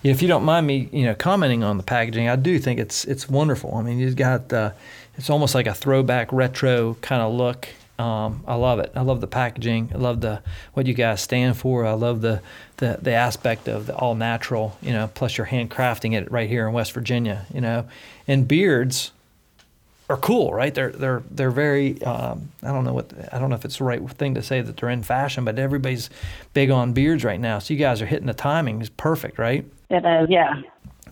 if 0.03 0.21
you 0.21 0.29
don't 0.29 0.45
mind 0.45 0.67
me, 0.67 0.89
you 0.93 1.05
know, 1.05 1.15
commenting 1.15 1.63
on 1.65 1.77
the 1.77 1.83
packaging, 1.83 2.29
I 2.29 2.37
do 2.37 2.59
think 2.59 2.79
it's 2.81 3.05
it's 3.05 3.29
wonderful. 3.29 3.75
I 3.75 3.83
mean, 3.83 3.99
you've 3.99 4.17
got 4.17 4.53
uh, 4.53 4.73
it's 5.17 5.31
almost 5.31 5.55
like 5.55 5.67
a 5.67 5.75
throwback 5.75 6.33
retro 6.33 6.95
kind 7.01 7.23
of 7.23 7.33
look 7.33 7.69
um, 8.03 8.43
I 8.49 8.57
love 8.57 8.81
it. 8.81 8.91
I 8.97 9.03
love 9.03 9.21
the 9.21 9.29
packaging. 9.29 9.93
I 9.95 9.99
love 9.99 10.21
the 10.21 10.43
what 10.75 10.87
you 10.87 10.95
guys 10.95 11.21
stand 11.21 11.57
for. 11.57 11.87
I 11.87 11.93
love 11.93 12.21
the 12.21 12.43
the, 12.79 12.99
the 13.01 13.13
aspect 13.13 13.69
of 13.69 13.87
the 13.87 13.95
all 13.95 14.17
natural. 14.17 14.77
You 14.83 14.93
know, 14.93 15.09
plus 15.15 15.39
you're 15.39 15.47
handcrafting 15.47 16.13
it 16.13 16.31
right 16.33 16.49
here 16.49 16.67
in 16.67 16.73
West 16.73 16.93
Virginia. 16.93 17.47
You 17.55 17.61
know, 17.61 17.87
and 18.27 18.49
beards 18.49 19.13
are 20.11 20.17
cool, 20.17 20.53
right? 20.53 20.75
They're 20.75 20.91
they're 20.91 21.23
they're 21.31 21.53
very. 21.53 22.03
Um, 22.03 22.51
I 22.65 22.73
don't 22.73 22.85
know 22.85 22.93
what 22.93 23.13
I 23.33 23.39
don't 23.39 23.51
know 23.51 23.57
if 23.57 23.65
it's 23.65 23.79
the 23.79 23.85
right 23.85 24.03
thing 24.11 24.35
to 24.35 24.43
say 24.43 24.61
that 24.61 24.77
they're 24.77 24.91
in 24.91 25.05
fashion, 25.05 25.45
but 25.45 25.61
everybody's 25.61 26.11
big 26.55 26.71
on 26.71 26.93
beards 26.93 27.23
right 27.23 27.41
now. 27.41 27.61
So 27.61 27.73
you 27.73 27.79
guys 27.79 28.03
are 28.03 28.07
hitting 28.07 28.27
the 28.27 28.35
timing 28.35 28.81
It's 28.81 28.91
perfect, 28.91 29.39
right? 29.39 29.65
It 29.91 30.05
is, 30.05 30.29
yeah. 30.29 30.61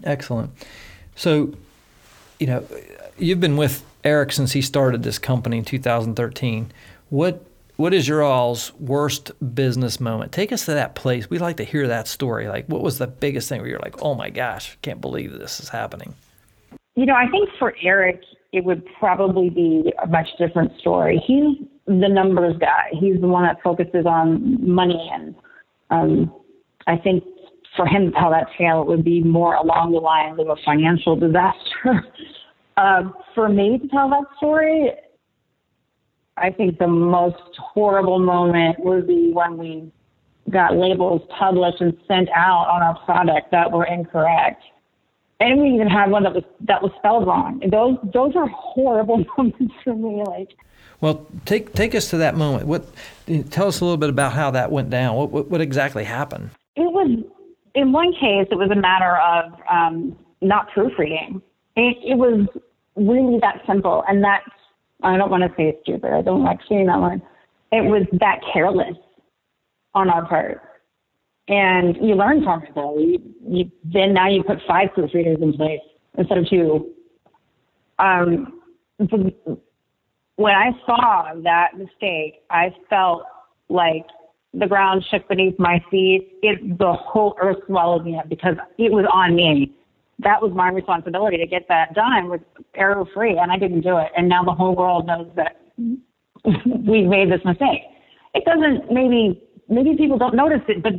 Excellent. 0.02 0.50
So, 1.14 1.52
you 2.40 2.46
know, 2.46 2.66
you've 3.18 3.38
been 3.38 3.56
with 3.56 3.84
Eric 4.02 4.32
since 4.32 4.52
he 4.52 4.62
started 4.62 5.02
this 5.04 5.18
company 5.18 5.58
in 5.58 5.64
2013. 5.64 6.72
What 7.10 7.44
what 7.76 7.94
is 7.94 8.06
your 8.06 8.22
all's 8.22 8.74
worst 8.74 9.32
business 9.54 10.00
moment? 10.00 10.32
Take 10.32 10.52
us 10.52 10.66
to 10.66 10.74
that 10.74 10.94
place. 10.94 11.30
We'd 11.30 11.40
like 11.40 11.56
to 11.58 11.64
hear 11.64 11.88
that 11.88 12.08
story. 12.08 12.46
Like, 12.46 12.66
what 12.66 12.82
was 12.82 12.98
the 12.98 13.06
biggest 13.06 13.48
thing 13.48 13.62
where 13.62 13.70
you're 13.70 13.78
like, 13.78 14.02
oh 14.02 14.14
my 14.14 14.28
gosh, 14.28 14.76
can't 14.82 15.00
believe 15.00 15.32
this 15.32 15.60
is 15.60 15.70
happening? 15.70 16.14
You 16.94 17.06
know, 17.06 17.14
I 17.14 17.26
think 17.30 17.48
for 17.58 17.74
Eric, 17.82 18.20
it 18.52 18.64
would 18.64 18.84
probably 18.98 19.48
be 19.48 19.94
a 20.02 20.06
much 20.06 20.28
different 20.38 20.78
story. 20.78 21.22
He's 21.26 21.56
the 21.86 22.08
numbers 22.08 22.56
guy. 22.58 22.90
He's 22.92 23.18
the 23.18 23.28
one 23.28 23.44
that 23.44 23.62
focuses 23.62 24.04
on 24.04 24.58
money, 24.68 25.10
and 25.14 25.34
um, 25.88 26.34
I 26.86 26.96
think 26.98 27.24
for 27.76 27.86
him 27.86 28.06
to 28.06 28.18
tell 28.18 28.30
that 28.30 28.48
tale, 28.58 28.82
it 28.82 28.88
would 28.88 29.04
be 29.04 29.22
more 29.22 29.54
along 29.54 29.92
the 29.92 29.98
lines 29.98 30.38
of 30.38 30.48
a 30.48 30.56
financial 30.64 31.16
disaster. 31.16 32.04
uh, 32.76 33.02
for 33.34 33.48
me 33.48 33.78
to 33.78 33.88
tell 33.88 34.08
that 34.10 34.24
story, 34.36 34.90
I 36.36 36.50
think 36.50 36.78
the 36.78 36.88
most 36.88 37.36
horrible 37.58 38.18
moment 38.18 38.80
would 38.80 39.06
be 39.06 39.30
when 39.32 39.58
we 39.58 39.92
got 40.50 40.74
labels 40.74 41.22
published 41.38 41.80
and 41.80 41.96
sent 42.08 42.28
out 42.34 42.66
on 42.68 42.82
our 42.82 42.98
product 43.04 43.50
that 43.52 43.70
were 43.70 43.84
incorrect. 43.84 44.62
And 45.38 45.60
we 45.60 45.70
even 45.70 45.88
had 45.88 46.10
one 46.10 46.24
that 46.24 46.34
was 46.34 46.44
that 46.66 46.82
was 46.82 46.92
spelled 46.98 47.26
wrong. 47.26 47.62
Those 47.70 47.96
those 48.12 48.36
are 48.36 48.46
horrible 48.48 49.24
moments 49.38 49.74
for 49.84 49.94
me. 49.94 50.22
Like, 50.26 50.50
well, 51.00 51.26
take 51.46 51.72
take 51.72 51.94
us 51.94 52.10
to 52.10 52.18
that 52.18 52.36
moment. 52.36 52.66
What 52.66 52.86
tell 53.50 53.68
us 53.68 53.80
a 53.80 53.84
little 53.84 53.96
bit 53.96 54.10
about 54.10 54.32
how 54.32 54.50
that 54.50 54.70
went 54.70 54.90
down. 54.90 55.16
What 55.16 55.30
what, 55.30 55.48
what 55.48 55.60
exactly 55.60 56.04
happened? 56.04 56.50
In 57.74 57.92
one 57.92 58.12
case 58.12 58.48
it 58.50 58.56
was 58.56 58.70
a 58.70 58.76
matter 58.76 59.16
of 59.18 59.52
um, 59.70 60.16
not 60.40 60.70
proofreading. 60.70 61.40
It, 61.76 61.96
it 62.04 62.14
was 62.16 62.46
really 62.96 63.38
that 63.40 63.62
simple, 63.66 64.02
and 64.08 64.22
that 64.24 64.42
I 65.02 65.16
don't 65.16 65.30
want 65.30 65.44
to 65.44 65.50
say 65.56 65.76
stupid. 65.82 66.12
I 66.12 66.22
don't 66.22 66.44
like 66.44 66.58
saying 66.68 66.86
that 66.86 66.98
one. 66.98 67.22
It 67.72 67.82
was 67.82 68.06
that 68.18 68.40
careless 68.52 68.96
on 69.94 70.10
our 70.10 70.26
part. 70.26 70.60
And 71.48 71.96
you 71.96 72.14
learn 72.14 72.44
from 72.44 72.62
it 72.62 72.70
though. 72.74 72.98
You, 72.98 73.20
you, 73.46 73.70
then 73.84 74.14
now 74.14 74.28
you 74.28 74.42
put 74.42 74.58
five 74.68 74.90
proofreaders 74.96 75.42
in 75.42 75.52
place 75.52 75.80
instead 76.16 76.38
of 76.38 76.48
two. 76.48 76.90
Um, 77.98 78.60
when 80.36 80.54
I 80.54 80.70
saw 80.86 81.32
that 81.42 81.76
mistake, 81.76 82.42
I 82.50 82.74
felt 82.88 83.24
like 83.68 84.06
the 84.52 84.66
ground 84.66 85.04
shook 85.10 85.28
beneath 85.28 85.58
my 85.58 85.82
feet. 85.90 86.38
It 86.42 86.78
the 86.78 86.92
whole 86.92 87.36
earth 87.40 87.58
swallowed 87.66 88.04
me 88.04 88.18
up 88.18 88.28
because 88.28 88.56
it 88.78 88.92
was 88.92 89.06
on 89.12 89.34
me. 89.34 89.72
That 90.18 90.42
was 90.42 90.52
my 90.52 90.68
responsibility 90.68 91.38
to 91.38 91.46
get 91.46 91.66
that 91.68 91.94
done 91.94 92.28
with 92.28 92.42
error 92.74 93.04
free, 93.14 93.38
and 93.38 93.50
I 93.50 93.58
didn't 93.58 93.80
do 93.80 93.96
it. 93.98 94.08
And 94.16 94.28
now 94.28 94.42
the 94.42 94.52
whole 94.52 94.74
world 94.74 95.06
knows 95.06 95.30
that 95.36 95.60
we've 95.76 97.06
made 97.06 97.30
this 97.30 97.44
mistake. 97.44 97.82
It 98.34 98.44
doesn't 98.44 98.92
maybe 98.92 99.42
maybe 99.68 99.96
people 99.96 100.18
don't 100.18 100.34
notice 100.34 100.62
it, 100.68 100.82
but 100.82 100.92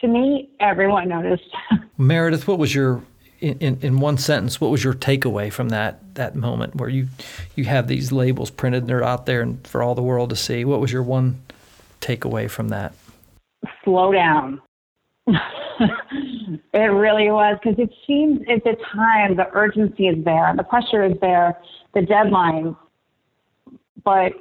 to 0.00 0.08
me, 0.08 0.50
everyone 0.60 1.08
noticed. 1.08 1.44
Meredith, 1.98 2.46
what 2.48 2.58
was 2.58 2.74
your 2.74 3.02
in, 3.40 3.78
in 3.82 4.00
one 4.00 4.16
sentence, 4.16 4.60
what 4.60 4.70
was 4.70 4.82
your 4.82 4.94
takeaway 4.94 5.52
from 5.52 5.68
that 5.68 6.14
that 6.14 6.34
moment 6.34 6.76
where 6.76 6.88
you 6.88 7.08
you 7.54 7.64
have 7.64 7.88
these 7.88 8.10
labels 8.10 8.50
printed 8.50 8.82
and 8.82 8.88
they're 8.88 9.04
out 9.04 9.26
there 9.26 9.40
and 9.40 9.66
for 9.66 9.82
all 9.82 9.94
the 9.94 10.02
world 10.02 10.30
to 10.30 10.36
see? 10.36 10.64
What 10.64 10.80
was 10.80 10.92
your 10.92 11.02
one 11.02 11.42
takeaway 12.04 12.50
from 12.50 12.68
that? 12.68 12.92
Slow 13.84 14.12
down. 14.12 14.60
it 15.26 16.78
really 16.78 17.30
was 17.30 17.58
because 17.62 17.78
it 17.78 17.90
seems 18.06 18.40
at 18.50 18.62
the 18.64 18.76
time 18.92 19.36
the 19.36 19.48
urgency 19.52 20.08
is 20.08 20.22
there, 20.24 20.52
the 20.56 20.62
pressure 20.62 21.02
is 21.02 21.14
there, 21.20 21.58
the 21.94 22.02
deadline, 22.02 22.76
but 24.04 24.32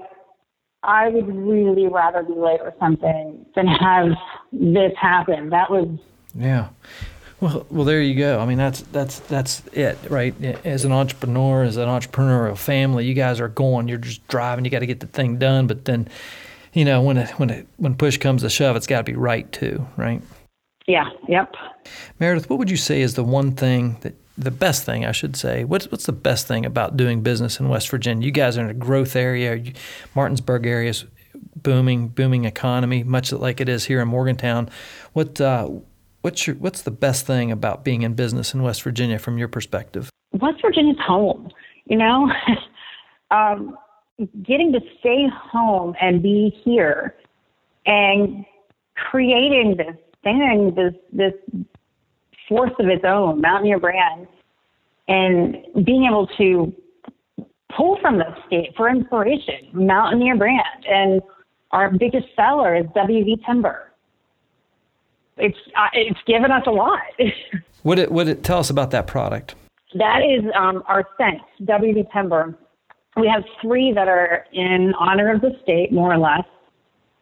I 0.84 1.08
would 1.08 1.34
really 1.34 1.88
rather 1.88 2.24
be 2.24 2.34
late 2.34 2.60
or 2.60 2.74
something 2.80 3.46
than 3.56 3.68
have 3.68 4.10
this 4.52 4.92
happen. 5.00 5.50
That 5.50 5.72
was 5.72 5.88
yeah. 6.36 6.70
Well, 7.40 7.66
well, 7.70 7.84
there 7.84 8.02
you 8.02 8.16
go. 8.16 8.40
I 8.40 8.46
mean, 8.46 8.58
that's 8.58 8.82
that's 8.84 9.20
that's 9.20 9.64
it, 9.74 9.98
right? 10.10 10.34
As 10.64 10.86
an 10.86 10.92
entrepreneur, 10.92 11.64
as 11.64 11.78
an 11.78 11.90
entrepreneurial 11.90 12.58
family, 12.58 13.06
you 13.06 13.14
guys 13.14 13.40
are 13.40 13.50
going. 13.50 13.88
You're 13.88 13.98
just 13.98 14.26
driving. 14.28 14.66
You 14.66 14.72
got 14.72 14.80
to 14.80 14.86
get 14.86 15.02
the 15.02 15.08
thing 15.08 15.38
done, 15.38 15.68
but 15.68 15.86
then, 15.86 16.08
you 16.74 16.86
know, 16.86 17.02
when 17.02 17.18
it 17.18 17.30
when 17.32 17.50
it 17.50 17.68
when 17.78 17.96
push 17.96 18.18
comes 18.18 18.42
to 18.42 18.50
shove, 18.50 18.76
it's 18.76 18.88
got 18.88 18.98
to 18.98 19.04
be 19.04 19.16
right 19.16 19.52
too, 19.52 19.86
right? 19.98 20.22
Yeah. 20.88 21.10
Yep. 21.28 21.56
Meredith, 22.20 22.50
what 22.50 22.60
would 22.60 22.70
you 22.70 22.78
say 22.78 23.02
is 23.02 23.14
the 23.14 23.24
one 23.24 23.54
thing 23.54 23.98
that 24.02 24.16
the 24.38 24.52
best 24.52 24.84
thing 24.84 25.06
I 25.06 25.12
should 25.12 25.36
say. 25.36 25.64
What's 25.64 25.92
what's 25.92 26.06
the 26.06 26.12
best 26.12 26.48
thing 26.48 26.66
about 26.66 26.98
doing 26.98 27.22
business 27.22 27.60
in 27.60 27.70
West 27.70 27.90
Virginia? 27.90 28.26
You 28.26 28.32
guys 28.32 28.58
are 28.58 28.62
in 28.62 28.70
a 28.70 28.74
growth 28.74 29.16
area. 29.16 29.64
Martinsburg 30.16 30.66
area 30.66 30.90
is 30.90 31.06
booming, 31.56 32.10
booming 32.10 32.46
economy, 32.46 33.04
much 33.04 33.32
like 33.32 33.62
it 33.62 33.70
is 33.70 33.86
here 33.86 34.02
in 34.02 34.08
Morgantown. 34.08 34.70
What 35.14 35.40
uh, 35.40 35.70
what's 36.22 36.48
your 36.48 36.56
what's 36.58 36.82
the 36.82 36.92
best 36.92 37.26
thing 37.26 37.52
about 37.52 37.84
being 37.84 38.02
in 38.02 38.14
business 38.14 38.54
in 38.54 38.64
West 38.64 38.82
Virginia 38.82 39.20
from 39.20 39.38
your 39.38 39.48
perspective? 39.48 40.10
West 40.34 40.62
Virginia's 40.62 40.98
home. 41.06 41.50
You 41.86 41.98
know, 41.98 42.32
um, 43.32 43.78
getting 44.44 44.72
to 44.74 44.80
stay 45.00 45.28
home 45.52 45.96
and 46.02 46.22
be 46.22 46.56
here 46.64 47.16
and 47.86 48.46
creating 48.96 49.76
this 49.78 49.96
thing, 50.24 50.74
this 50.76 50.94
this 51.12 51.34
force 52.48 52.72
of 52.80 52.88
its 52.88 53.04
own, 53.06 53.42
Mountaineer 53.42 53.80
brand, 53.80 54.28
and 55.08 55.58
being 55.86 56.06
able 56.10 56.28
to 56.38 56.74
pull 57.76 57.98
from 58.02 58.18
the 58.18 58.36
state 58.48 58.74
for 58.76 58.90
inspiration, 58.90 59.70
Mountaineer 59.74 60.38
brand. 60.38 60.86
And 60.88 61.22
our 61.72 61.92
biggest 61.92 62.28
seller 62.36 62.76
is 62.76 62.86
WV 62.96 63.46
Timber. 63.46 63.92
It's 65.38 65.58
uh, 65.76 65.88
it's 65.94 66.20
given 66.28 66.52
us 66.52 66.64
a 66.68 66.72
lot. 66.72 67.02
what 67.84 67.98
it 68.00 68.12
what 68.12 68.28
it 68.28 68.44
tell 68.44 68.60
us 68.60 68.70
about 68.70 68.92
that 68.92 69.08
product? 69.08 69.56
That 69.96 70.20
is 70.22 70.44
um, 70.56 70.84
our 70.88 71.08
scent, 71.18 71.42
WV 71.64 72.12
Timber. 72.12 72.58
We 73.16 73.28
have 73.28 73.44
three 73.62 73.94
that 73.94 74.08
are 74.08 74.46
in 74.54 74.94
honor 75.00 75.34
of 75.34 75.42
the 75.42 75.52
state, 75.62 75.92
more 75.92 76.12
or 76.14 76.18
less. 76.18 76.46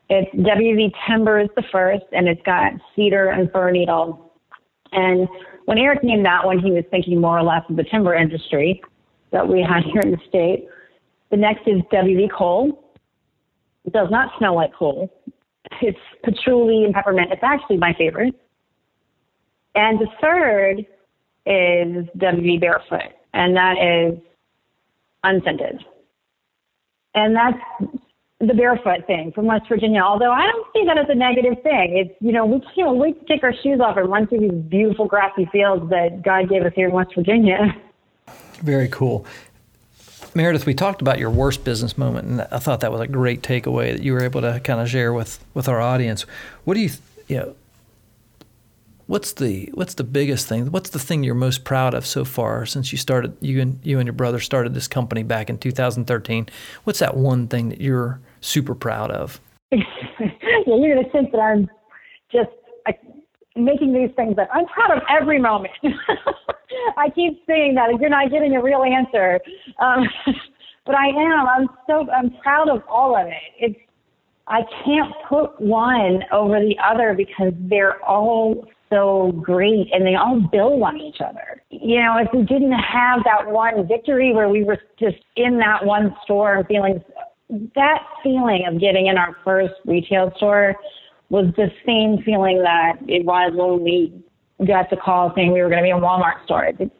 It's 0.09 0.33
WV 0.35 0.91
Timber 1.07 1.39
is 1.39 1.49
the 1.55 1.63
first, 1.71 2.05
and 2.11 2.27
it's 2.27 2.41
got 2.43 2.73
cedar 2.95 3.29
and 3.29 3.51
fir 3.51 3.71
needle 3.71 4.31
and 4.91 5.27
when 5.65 5.77
Eric 5.77 6.03
named 6.03 6.25
that 6.25 6.45
one, 6.45 6.59
he 6.59 6.71
was 6.71 6.83
thinking 6.91 7.19
more 7.21 7.37
or 7.37 7.43
less 7.43 7.63
of 7.69 7.75
the 7.75 7.83
timber 7.83 8.13
industry 8.13 8.81
that 9.31 9.47
we 9.47 9.61
had 9.61 9.83
here 9.83 10.01
in 10.01 10.11
the 10.11 10.17
state. 10.27 10.67
The 11.29 11.37
next 11.37 11.67
is 11.67 11.81
WV 11.93 12.29
coal. 12.31 12.93
It 13.85 13.93
does 13.93 14.09
not 14.11 14.31
smell 14.37 14.55
like 14.55 14.73
coal. 14.73 15.09
It's 15.81 15.97
patchouli 16.23 16.83
and 16.83 16.93
peppermint. 16.93 17.31
It's 17.31 17.43
actually 17.43 17.77
my 17.77 17.93
favorite. 17.97 18.35
And 19.75 19.99
the 19.99 20.07
third 20.19 20.79
is 21.45 22.05
WV 22.17 22.59
barefoot, 22.59 23.13
and 23.33 23.55
that 23.55 23.75
is 23.77 24.19
unscented. 25.23 25.83
And 27.13 27.35
that's 27.35 27.57
the 28.39 28.53
barefoot 28.53 29.05
thing 29.05 29.31
from 29.33 29.45
West 29.45 29.67
Virginia, 29.69 30.01
although 30.01 30.31
I 30.31 30.47
don't 30.47 30.67
see 30.73 30.83
that 30.85 30.97
as 30.97 31.05
a 31.09 31.15
negative 31.15 31.61
thing. 31.61 31.97
It's, 31.97 32.15
you 32.21 32.31
know, 32.31 32.45
we 32.45 32.61
can't 32.73 32.97
wait 32.97 33.19
to 33.19 33.25
take 33.25 33.43
our 33.43 33.53
shoes 33.61 33.79
off 33.79 33.97
and 33.97 34.09
run 34.09 34.27
through 34.27 34.39
these 34.39 34.51
beautiful 34.51 35.05
grassy 35.05 35.47
fields 35.51 35.89
that 35.89 36.23
God 36.23 36.49
gave 36.49 36.63
us 36.63 36.73
here 36.75 36.87
in 36.87 36.93
West 36.93 37.13
Virginia. 37.15 37.75
Very 38.61 38.87
cool. 38.87 39.25
Meredith, 40.33 40.65
we 40.65 40.73
talked 40.73 41.01
about 41.01 41.19
your 41.19 41.29
worst 41.29 41.63
business 41.63 41.97
moment, 41.97 42.27
and 42.27 42.41
I 42.51 42.59
thought 42.59 42.79
that 42.79 42.91
was 42.91 43.01
a 43.01 43.07
great 43.07 43.41
takeaway 43.41 43.91
that 43.91 44.01
you 44.01 44.13
were 44.13 44.23
able 44.23 44.41
to 44.41 44.61
kind 44.61 44.79
of 44.79 44.89
share 44.89 45.13
with, 45.13 45.43
with 45.53 45.67
our 45.67 45.81
audience. 45.81 46.23
What 46.63 46.75
do 46.75 46.79
you, 46.79 46.89
you 47.27 47.37
know, 47.37 47.55
what's 49.11 49.33
the 49.33 49.69
what's 49.73 49.95
the 49.95 50.05
biggest 50.05 50.47
thing? 50.47 50.71
What's 50.71 50.91
the 50.91 50.99
thing 50.99 51.21
you're 51.21 51.35
most 51.35 51.65
proud 51.65 51.93
of 51.93 52.05
so 52.05 52.23
far 52.23 52.65
since 52.65 52.93
you 52.93 52.97
started 52.97 53.35
you 53.41 53.59
and 53.59 53.77
you 53.83 53.99
and 53.99 54.07
your 54.07 54.13
brother 54.13 54.39
started 54.39 54.73
this 54.73 54.87
company 54.87 55.21
back 55.21 55.49
in 55.49 55.57
2013? 55.57 56.47
What's 56.85 56.99
that 56.99 57.17
one 57.17 57.49
thing 57.49 57.67
that 57.69 57.81
you're 57.81 58.21
super 58.39 58.73
proud 58.73 59.11
of? 59.11 59.41
yeah, 59.71 59.81
you're 60.65 61.03
to 61.03 61.09
think 61.11 61.33
that 61.33 61.39
I'm 61.39 61.69
just 62.31 62.51
like, 62.87 63.01
making 63.57 63.91
these 63.93 64.15
things 64.15 64.37
up. 64.37 64.47
I'm 64.53 64.65
proud 64.67 64.95
of 64.95 65.03
every 65.09 65.39
moment. 65.39 65.73
I 66.97 67.09
keep 67.09 67.43
saying 67.45 67.75
that, 67.75 67.89
and 67.89 67.99
you're 67.99 68.09
not 68.09 68.31
getting 68.31 68.55
a 68.55 68.63
real 68.63 68.83
answer. 68.83 69.41
Um, 69.79 70.07
but 70.85 70.95
I 70.95 71.07
am. 71.07 71.47
I'm 71.47 71.69
so 71.85 72.09
I'm 72.09 72.31
proud 72.41 72.69
of 72.69 72.81
all 72.87 73.17
of 73.17 73.27
it. 73.27 73.33
It's 73.59 73.79
I 74.47 74.61
can't 74.85 75.13
put 75.27 75.59
one 75.59 76.23
over 76.31 76.61
the 76.61 76.77
other 76.81 77.13
because 77.13 77.51
they're 77.69 78.01
all 78.05 78.65
so 78.91 79.31
great 79.41 79.87
and 79.93 80.05
they 80.05 80.15
all 80.15 80.39
build 80.51 80.81
on 80.83 80.99
each 80.99 81.21
other. 81.21 81.63
You 81.69 82.01
know, 82.01 82.17
if 82.17 82.27
we 82.33 82.43
didn't 82.43 82.73
have 82.73 83.23
that 83.23 83.49
one 83.49 83.87
victory 83.87 84.33
where 84.33 84.49
we 84.49 84.63
were 84.63 84.77
just 84.99 85.17
in 85.35 85.57
that 85.59 85.85
one 85.85 86.15
store 86.23 86.55
and 86.55 86.67
feeling 86.67 87.01
that 87.75 88.03
feeling 88.23 88.65
of 88.67 88.79
getting 88.79 89.07
in 89.07 89.17
our 89.17 89.35
first 89.43 89.73
retail 89.85 90.31
store 90.37 90.75
was 91.29 91.45
the 91.55 91.69
same 91.85 92.23
feeling 92.23 92.61
that 92.63 92.93
it 93.07 93.25
was 93.25 93.51
when 93.55 93.83
we 93.83 94.23
got 94.65 94.89
the 94.89 94.97
call 94.97 95.33
saying 95.35 95.51
we 95.51 95.61
were 95.61 95.69
going 95.69 95.79
to 95.79 95.83
be 95.83 95.89
in 95.89 95.97
Walmart 95.97 96.43
stores. 96.45 96.75
It, 96.79 96.91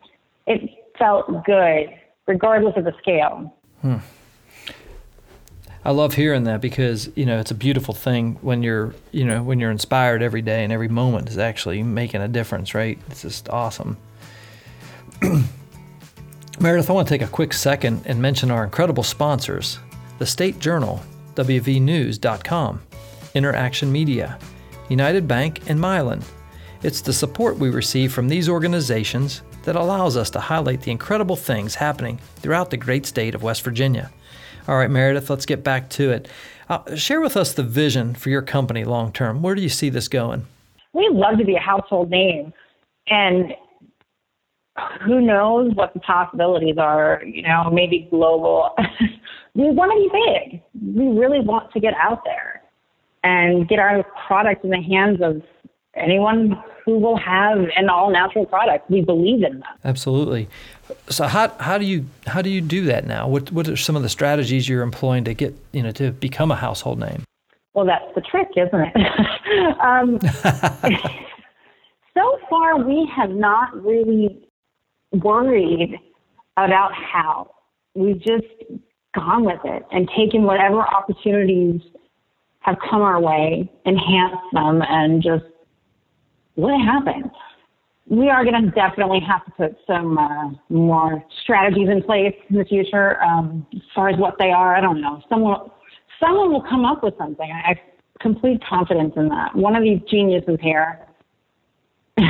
it 0.48 0.69
felt 0.98 1.45
good, 1.45 1.88
regardless 2.27 2.74
of 2.75 2.86
the 2.86 2.93
scale. 3.01 3.55
Hmm. 3.81 3.98
I 5.84 5.92
love 5.92 6.14
hearing 6.14 6.44
that 6.44 6.62
because 6.62 7.10
you 7.16 7.26
know 7.26 7.40
it's 7.40 7.50
a 7.50 7.56
beautiful 7.56 7.94
thing 7.94 8.38
when 8.42 8.62
you're 8.62 8.94
you 9.12 9.26
know 9.26 9.42
when 9.42 9.60
you're 9.60 9.72
inspired 9.72 10.22
every 10.22 10.44
day 10.44 10.64
and 10.64 10.72
every 10.72 10.88
moment 10.88 11.30
is 11.30 11.40
actually 11.40 11.82
making 11.82 12.22
a 12.22 12.28
difference, 12.28 12.76
right? 12.76 13.00
It's 13.10 13.24
just 13.24 13.50
awesome. 13.50 13.98
Meredith, 16.60 16.90
I 16.90 16.94
want 16.94 17.08
to 17.08 17.14
take 17.14 17.28
a 17.28 17.32
quick 17.32 17.54
second 17.54 18.04
and 18.06 18.22
mention 18.22 18.52
our 18.52 18.64
incredible 18.64 19.04
sponsors. 19.04 19.80
the 20.20 20.26
State 20.28 20.60
Journal, 20.60 21.02
WVNews.com, 21.34 22.82
Interaction 23.34 23.92
Media, 23.92 24.38
United 24.88 25.28
Bank, 25.28 25.68
and 25.68 25.80
Mylan. 25.80 26.24
It's 26.84 27.02
the 27.02 27.14
support 27.14 27.58
we 27.58 27.72
receive 27.72 28.14
from 28.14 28.28
these 28.28 28.48
organizations 28.48 29.42
that 29.64 29.76
allows 29.76 30.18
us 30.18 30.30
to 30.32 30.40
highlight 30.40 30.82
the 30.82 30.92
incredible 30.92 31.36
things 31.36 31.74
happening 31.74 32.20
throughout 32.36 32.70
the 32.70 32.78
great 32.78 33.08
state 33.08 33.34
of 33.34 33.42
West 33.42 33.64
Virginia. 33.64 34.12
All 34.68 34.77
right, 34.77 34.89
Meredith, 34.89 35.30
let's 35.30 35.46
get 35.46 35.63
back 35.63 35.89
to 35.91 36.12
it. 36.12 36.27
Uh, 36.70 36.96
share 36.96 37.20
with 37.20 37.36
us 37.36 37.53
the 37.53 37.63
vision 37.63 38.13
for 38.15 38.30
your 38.30 38.41
company 38.41 38.84
long 38.84 39.12
term. 39.12 39.41
Where 39.41 39.56
do 39.56 39.62
you 39.62 39.70
see 39.70 39.89
this 39.89 40.08
going? 40.08 40.46
We'd 40.94 41.12
love 41.12 41.38
to 41.38 41.46
be 41.46 41.56
a 41.56 41.60
household 41.60 42.10
name. 42.10 42.53
And 43.08 43.53
who 45.06 45.22
knows 45.22 45.74
what 45.75 45.94
the 45.94 46.00
possibilities 46.00 46.77
are, 46.77 47.22
you 47.25 47.41
know, 47.41 47.70
maybe 47.72 48.08
global. 48.10 48.75
we 49.56 49.70
want 49.72 49.91
to 49.91 49.98
be 49.98 50.62
big. 50.62 50.96
We 50.96 51.20
really 51.20 51.41
want 51.41 51.72
to 51.74 51.80
get 51.80 51.94
out 51.96 52.24
there 52.24 52.62
and 53.24 53.68
get 53.68 53.80
our 53.80 54.03
product 54.27 54.63
in 54.63 54.70
the 54.70 54.82
hands 54.82 55.20
of 55.22 55.41
anyone 55.95 56.62
who 56.86 56.98
will 56.98 57.17
have 57.17 57.60
an 57.75 57.89
all 57.89 58.12
natural 58.12 58.45
product. 58.45 58.89
We 58.89 59.01
believe 59.01 59.43
in 59.43 59.60
that. 59.60 59.79
Absolutely. 59.83 60.48
So 61.10 61.27
how 61.27 61.50
how 61.60 61.77
do 61.77 61.86
you 61.86 62.05
how 62.27 62.41
do 62.41 62.50
you 62.50 62.62
do 62.62 62.86
that 62.86 63.05
now? 63.05 63.27
What 63.27 63.51
what 63.51 63.67
are 63.67 63.77
some 63.77 63.95
of 63.95 64.01
the 64.01 64.10
strategies 64.10 64.67
you're 64.67 64.83
employing 64.83 65.24
to 65.25 65.33
get 65.33 65.55
you 65.71 65.83
know 65.83 65.91
to 65.91 66.12
become 66.12 66.51
a 66.51 66.55
household 66.55 67.00
name? 67.00 67.24
Well, 67.74 67.86
that's 67.86 68.13
the 68.15 68.21
trick, 68.21 68.50
isn't 68.57 68.91
it? 68.93 69.79
um, 69.79 70.19
so 72.13 72.39
far, 72.50 72.77
we 72.77 73.10
have 73.15 73.29
not 73.29 73.81
really 73.83 74.48
worried 75.12 75.98
about 76.57 76.91
how. 76.93 77.51
We've 77.93 78.19
just 78.19 78.48
gone 79.13 79.43
with 79.43 79.60
it 79.65 79.83
and 79.91 80.10
taken 80.17 80.43
whatever 80.43 80.81
opportunities 80.81 81.81
have 82.60 82.77
come 82.89 83.01
our 83.01 83.19
way, 83.19 83.69
enhanced 83.86 84.43
them, 84.53 84.81
and 84.81 85.21
just 85.21 85.43
what 86.55 86.79
happened. 86.79 87.31
We 88.08 88.29
are 88.29 88.43
going 88.43 88.62
to 88.62 88.72
definitely 88.72 89.22
have 89.22 89.46
to 89.46 89.51
put 89.51 89.77
some 89.88 90.17
uh, 90.17 90.50
more 90.70 91.24
strategies 91.43 91.88
in 91.89 92.03
place 92.03 92.36
in 92.50 92.58
the 92.58 92.65
future. 92.65 93.22
Um, 93.24 93.65
as 93.74 93.81
far 93.96 94.10
as 94.10 94.17
what 94.17 94.36
they 94.38 94.51
are, 94.51 94.75
I 94.75 94.81
don't 94.81 95.01
know. 95.01 95.22
Someone, 95.29 95.70
someone 96.20 96.51
will 96.51 96.63
come 96.63 96.84
up 96.84 97.03
with 97.03 97.13
something. 97.17 97.50
I 97.50 97.70
have 97.70 97.77
complete 98.20 98.62
confidence 98.67 99.13
in 99.15 99.29
that. 99.29 99.55
One 99.55 99.75
of 99.75 99.84
these 99.84 100.01
geniuses 100.10 100.58
here. 100.62 101.00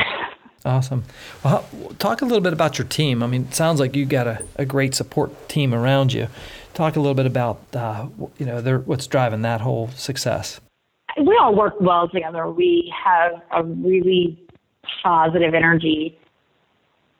awesome. 0.65 1.03
Well, 1.43 1.65
talk 1.97 2.21
a 2.21 2.25
little 2.25 2.41
bit 2.41 2.53
about 2.53 2.77
your 2.77 2.87
team. 2.87 3.23
I 3.23 3.27
mean, 3.27 3.45
it 3.45 3.55
sounds 3.55 3.79
like 3.79 3.95
you 3.95 4.05
got 4.05 4.27
a, 4.27 4.45
a 4.57 4.65
great 4.65 4.93
support 4.93 5.49
team 5.49 5.73
around 5.73 6.13
you. 6.13 6.27
Talk 6.73 6.95
a 6.95 6.99
little 6.99 7.15
bit 7.15 7.25
about 7.25 7.59
uh, 7.73 8.07
you 8.37 8.45
know 8.45 8.61
what's 8.85 9.07
driving 9.07 9.41
that 9.41 9.61
whole 9.61 9.89
success 9.89 10.61
we 11.17 11.37
all 11.39 11.55
work 11.55 11.75
well 11.79 12.07
together. 12.09 12.49
We 12.49 12.93
have 13.03 13.41
a 13.51 13.63
really 13.63 14.41
positive 15.03 15.53
energy. 15.53 16.17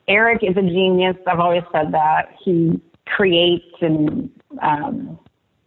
Eric 0.08 0.42
is 0.42 0.56
a 0.56 0.62
genius. 0.62 1.16
I've 1.26 1.40
always 1.40 1.62
said 1.72 1.92
that. 1.92 2.34
He 2.44 2.80
creates 3.06 3.64
and 3.80 4.30
um, 4.60 5.18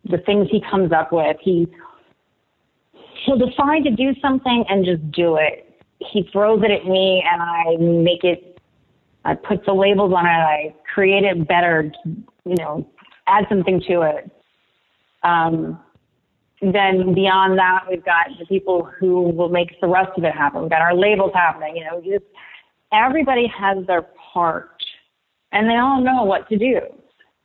the 0.05 0.17
things 0.19 0.47
he 0.51 0.61
comes 0.69 0.91
up 0.91 1.11
with. 1.11 1.37
He 1.41 1.67
he'll 3.25 3.37
decide 3.37 3.83
to 3.83 3.91
do 3.91 4.13
something 4.21 4.65
and 4.69 4.85
just 4.85 5.11
do 5.11 5.37
it. 5.37 5.81
He 5.99 6.27
throws 6.31 6.61
it 6.63 6.71
at 6.71 6.85
me 6.85 7.23
and 7.29 7.41
I 7.41 7.75
make 7.79 8.23
it. 8.23 8.59
I 9.23 9.33
put 9.33 9.65
the 9.65 9.73
labels 9.73 10.13
on 10.13 10.25
it. 10.25 10.29
I 10.29 10.75
create 10.93 11.23
it 11.23 11.47
better. 11.47 11.91
You 12.45 12.55
know, 12.55 12.87
add 13.27 13.45
something 13.49 13.81
to 13.87 14.01
it. 14.01 14.31
Um, 15.23 15.79
then 16.73 17.13
beyond 17.13 17.57
that, 17.59 17.85
we've 17.89 18.03
got 18.05 18.27
the 18.39 18.45
people 18.45 18.89
who 18.99 19.29
will 19.29 19.49
make 19.49 19.79
the 19.81 19.87
rest 19.87 20.11
of 20.17 20.23
it 20.23 20.33
happen. 20.33 20.61
We've 20.61 20.69
got 20.69 20.81
our 20.81 20.95
labels 20.95 21.31
happening. 21.33 21.75
You 21.75 21.83
know, 21.85 22.01
just 22.01 22.25
everybody 22.93 23.47
has 23.47 23.85
their 23.87 24.03
part, 24.33 24.71
and 25.51 25.69
they 25.69 25.75
all 25.75 26.01
know 26.01 26.23
what 26.23 26.47
to 26.49 26.57
do. 26.57 26.79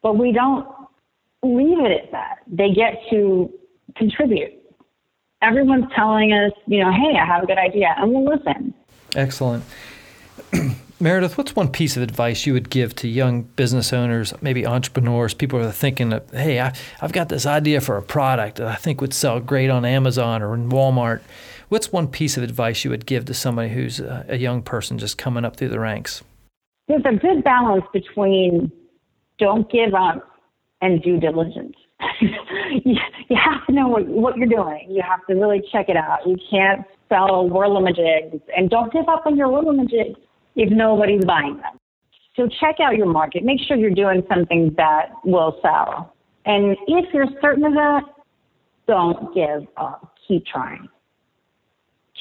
But 0.03 0.17
we 0.17 0.33
don't 0.33 0.67
leave 1.43 1.79
it 1.81 2.05
at 2.05 2.13
that. 2.13 2.39
They 2.47 2.71
get 2.71 2.95
to 3.11 3.51
contribute. 3.97 4.53
Everyone's 5.43 5.87
telling 5.97 6.33
us, 6.33 6.53
you 6.67 6.85
know, 6.85 6.93
hey, 6.93 7.19
I 7.19 7.25
have 7.25 7.43
a 7.43 7.47
good 7.47 7.59
idea, 7.59 7.95
and 7.97 8.13
we'll 8.13 8.25
listen. 8.25 8.75
Excellent. 9.17 9.65
Meredith, 11.03 11.39
what's 11.39 11.57
one 11.57 11.71
piece 11.71 11.97
of 11.97 12.03
advice 12.03 12.45
you 12.45 12.53
would 12.53 12.69
give 12.69 12.95
to 12.97 13.09
young 13.09 13.43
business 13.43 13.91
owners, 13.91 14.35
maybe 14.43 14.67
entrepreneurs, 14.67 15.33
people 15.33 15.59
who 15.59 15.67
are 15.67 15.73
thinking, 15.73 16.13
of, 16.13 16.31
hey, 16.31 16.61
I, 16.61 16.75
have 16.99 17.13
got 17.13 17.31
this 17.31 17.47
idea 17.47 17.81
for 17.81 17.97
a 17.97 18.03
product 18.03 18.59
that 18.59 18.69
I 18.69 18.75
think 18.75 19.01
would 19.01 19.15
sell 19.15 19.41
great 19.41 19.71
on 19.71 19.87
Amazon 19.87 20.43
or 20.43 20.53
in 20.53 20.69
Walmart. 20.69 21.23
What's 21.71 21.91
one 21.91 22.07
piece 22.07 22.37
of 22.37 22.43
advice 22.43 22.85
you 22.85 22.91
would 22.91 23.07
give 23.07 23.25
to 23.27 23.35
somebody 23.35 23.71
who's 23.71 23.99
a, 23.99 24.27
a 24.29 24.37
young 24.37 24.61
person 24.61 24.99
just 24.99 25.17
coming 25.17 25.43
up 25.43 25.57
through 25.57 25.71
the 25.71 25.81
ranks? 25.81 26.23
There's 26.87 27.05
a 27.07 27.17
good 27.17 27.43
balance 27.45 27.85
between 27.95 28.71
don't 29.39 29.73
give 29.73 29.95
up 29.95 30.29
and 30.83 31.03
due 31.03 31.19
diligence. 31.19 31.77
you, 32.21 32.97
you 33.29 33.37
have 33.43 33.67
to 33.67 33.73
know 33.73 33.89
what, 33.89 34.07
what 34.07 34.37
you're 34.37 34.47
doing. 34.47 34.87
You 34.91 35.01
have 35.01 35.27
to 35.29 35.35
really 35.35 35.63
check 35.73 35.89
it 35.89 35.97
out. 35.97 36.27
You 36.27 36.37
can't 36.51 36.85
sell 37.09 37.49
whirlamajigs 37.49 38.43
and 38.55 38.69
don't 38.69 38.93
give 38.93 39.09
up 39.09 39.25
on 39.25 39.39
your 39.39 39.49
whirlamajigs 39.49 40.17
if 40.61 40.71
nobody's 40.71 41.25
buying 41.25 41.57
them. 41.57 41.79
So 42.37 42.49
check 42.61 42.77
out 42.81 42.97
your 42.97 43.07
market. 43.07 43.43
Make 43.45 43.61
sure 43.67 43.77
you're 43.77 43.91
doing 43.91 44.23
something 44.33 44.75
that 44.77 45.11
will 45.25 45.59
sell. 45.63 46.15
And 46.45 46.77
if 46.87 47.13
you're 47.15 47.27
certain 47.41 47.65
of 47.65 47.73
that, 47.73 48.03
don't 48.87 49.35
give 49.35 49.67
up. 49.77 50.15
Keep 50.29 50.47
trying. 50.47 50.89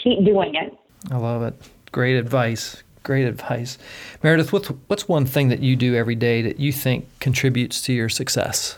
Keep 0.02 0.25
doing 0.25 0.56
it. 0.56 0.73
I 1.12 1.17
love 1.17 1.43
it. 1.43 1.54
Great 1.91 2.15
advice. 2.15 2.82
Great 3.04 3.25
advice. 3.25 3.78
Meredith, 4.23 4.54
what's, 4.54 4.67
what's 4.88 5.08
one 5.08 5.25
thing 5.25 5.49
that 5.49 5.60
you 5.60 5.75
do 5.75 5.95
every 5.95 6.15
day 6.15 6.41
that 6.41 6.60
you 6.60 6.71
think 6.71 7.08
contributes 7.19 7.82
to 7.84 7.93
your 7.93 8.10
success? 8.10 8.78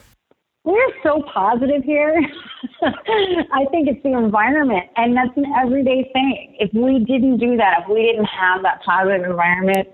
We're 0.63 0.93
so 1.01 1.23
positive 1.33 1.83
here. 1.83 2.21
I 2.83 3.65
think 3.71 3.87
it's 3.87 4.01
the 4.03 4.13
environment, 4.13 4.85
and 4.95 5.17
that's 5.17 5.35
an 5.35 5.45
everyday 5.59 6.09
thing. 6.13 6.55
If 6.59 6.71
we 6.73 6.99
didn't 6.99 7.37
do 7.37 7.57
that, 7.57 7.81
if 7.81 7.89
we 7.89 8.03
didn't 8.03 8.25
have 8.25 8.61
that 8.61 8.81
positive 8.83 9.25
environment, 9.25 9.87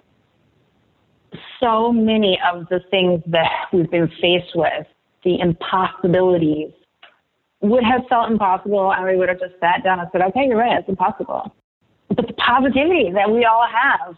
so 1.61 1.91
many 1.93 2.37
of 2.51 2.67
the 2.69 2.81
things 2.91 3.21
that 3.27 3.49
we've 3.71 3.89
been 3.89 4.09
faced 4.21 4.55
with, 4.55 4.85
the 5.23 5.39
impossibilities, 5.39 6.71
would 7.61 7.83
have 7.83 8.01
felt 8.09 8.29
impossible, 8.29 8.91
and 8.93 9.05
we 9.05 9.15
would 9.15 9.29
have 9.29 9.39
just 9.39 9.53
sat 9.59 9.83
down 9.83 9.99
and 9.99 10.09
said, 10.11 10.21
okay, 10.21 10.47
you're 10.47 10.57
right, 10.57 10.79
it's 10.79 10.89
impossible. 10.89 11.55
But 12.09 12.27
the 12.27 12.33
positivity 12.33 13.11
that 13.13 13.29
we 13.29 13.45
all 13.45 13.65
have 13.67 14.15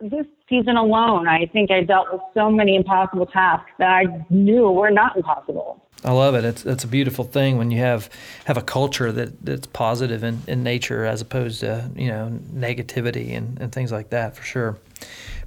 this 0.00 0.26
season 0.48 0.76
alone, 0.76 1.28
I 1.28 1.46
think 1.46 1.70
I 1.70 1.82
dealt 1.82 2.12
with 2.12 2.22
so 2.34 2.50
many 2.50 2.76
impossible 2.76 3.26
tasks 3.26 3.70
that 3.78 3.88
I 3.88 4.24
knew 4.30 4.70
were 4.70 4.90
not 4.90 5.16
impossible. 5.16 5.84
I 6.02 6.12
love 6.12 6.34
it. 6.34 6.44
It's 6.44 6.64
it's 6.64 6.82
a 6.82 6.88
beautiful 6.88 7.24
thing 7.24 7.58
when 7.58 7.70
you 7.70 7.78
have 7.80 8.08
have 8.46 8.56
a 8.56 8.62
culture 8.62 9.12
that, 9.12 9.44
that's 9.44 9.66
positive 9.66 10.24
in, 10.24 10.42
in 10.46 10.62
nature 10.62 11.04
as 11.04 11.20
opposed 11.20 11.60
to 11.60 11.90
you 11.94 12.08
know 12.08 12.40
negativity 12.54 13.36
and, 13.36 13.60
and 13.60 13.70
things 13.70 13.92
like 13.92 14.08
that 14.10 14.34
for 14.34 14.42
sure. 14.42 14.78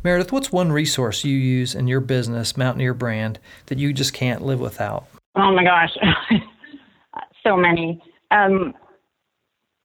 Meredith, 0.03 0.31
what's 0.31 0.51
one 0.51 0.71
resource 0.71 1.23
you 1.23 1.35
use 1.35 1.73
in 1.73 1.87
your 1.87 2.01
business, 2.01 2.55
Mountaineer 2.55 2.93
brand, 2.93 3.39
that 3.67 3.79
you 3.79 3.93
just 3.93 4.13
can't 4.13 4.43
live 4.43 4.59
without? 4.59 5.07
Oh 5.35 5.51
my 5.51 5.63
gosh, 5.63 5.97
so 7.43 7.57
many. 7.57 8.01
Um, 8.29 8.75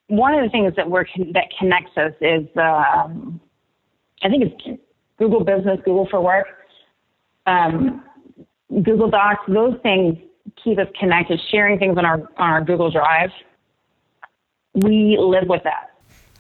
one 0.09 0.35
of 0.35 0.43
the 0.43 0.51
things 0.51 0.75
that 0.77 0.91
we're 0.91 1.07
that 1.33 1.47
connects 1.59 1.97
us 1.97 2.13
is 2.21 2.47
um, 2.57 3.41
I 4.23 4.29
think 4.29 4.45
it's 4.45 4.81
Google 5.19 5.45
Business, 5.45 5.79
Google 5.85 6.07
for 6.09 6.21
Work, 6.21 6.47
um, 7.47 8.03
Google 8.71 9.11
Docs. 9.11 9.43
Those 9.49 9.79
things 9.83 10.17
keep 10.63 10.79
us 10.79 10.89
connected. 10.99 11.41
Sharing 11.51 11.79
things 11.79 11.97
on 11.99 12.05
our 12.05 12.21
on 12.37 12.51
our 12.51 12.65
Google 12.65 12.91
Drive. 12.91 13.31
We 14.75 15.17
live 15.19 15.49
with 15.49 15.63
that. 15.65 15.91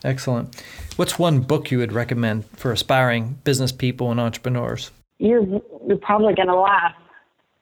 Excellent. 0.04 0.62
What's 0.96 1.18
one 1.18 1.40
book 1.40 1.70
you 1.70 1.78
would 1.78 1.92
recommend 1.92 2.44
for 2.56 2.72
aspiring 2.72 3.38
business 3.44 3.72
people 3.72 4.10
and 4.10 4.20
entrepreneurs? 4.20 4.90
You're 5.18 5.44
you're 5.86 5.98
probably 5.98 6.34
going 6.34 6.48
to 6.48 6.56
laugh. 6.56 6.94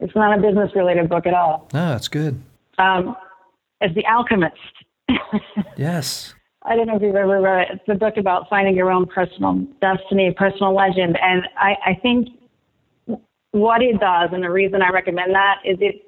It's 0.01 0.15
not 0.15 0.39
a 0.39 0.43
business 0.43 0.71
related 0.75 1.09
book 1.09 1.27
at 1.27 1.35
all. 1.35 1.69
No, 1.73 1.91
that's 1.91 2.09
good. 2.09 2.41
Um, 2.79 3.17
it's 3.81 3.95
The 3.95 4.05
Alchemist. 4.07 4.55
yes. 5.77 6.35
I 6.67 6.75
don't 6.75 6.89
know 6.89 6.97
if 6.97 7.03
you've 7.03 7.15
ever 7.15 7.41
read 7.41 7.69
it. 7.69 7.75
It's 7.75 7.89
a 7.89 7.95
book 7.95 8.17
about 8.17 8.49
finding 8.49 8.75
your 8.75 8.91
own 8.91 9.07
personal 9.07 9.65
destiny, 9.81 10.35
personal 10.37 10.75
legend. 10.75 11.17
And 11.23 11.45
I, 11.57 11.77
I 11.87 11.95
think 11.95 12.29
what 13.53 13.83
it 13.83 14.01
does, 14.01 14.31
and 14.33 14.43
the 14.43 14.51
reason 14.51 14.83
I 14.83 14.91
recommend 14.91 15.33
that, 15.35 15.59
is 15.65 15.79
it 15.81 16.05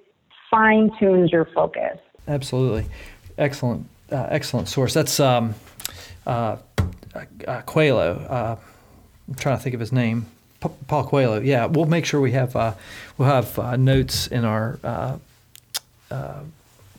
fine 0.51 0.91
tunes 0.99 1.31
your 1.31 1.47
focus. 1.55 1.99
Absolutely. 2.27 2.87
Excellent. 3.39 3.87
Uh, 4.11 4.27
excellent 4.31 4.69
source. 4.69 4.95
That's 4.95 5.21
um, 5.21 5.55
uh, 6.27 6.57
uh. 7.47 7.63
Uh, 7.67 8.57
I'm 9.29 9.35
trying 9.35 9.57
to 9.57 9.63
think 9.63 9.75
of 9.75 9.81
his 9.81 9.93
name. 9.93 10.27
Paul 10.89 11.05
Coelho. 11.05 11.41
Yeah, 11.41 11.67
we'll 11.67 11.87
make 11.87 12.05
sure 12.05 12.21
we 12.21 12.33
have 12.33 12.57
uh, 12.57 12.75
we'll 13.17 13.29
have 13.29 13.57
uh, 13.59 13.77
notes 13.77 14.27
in 14.27 14.45
our 14.45 14.81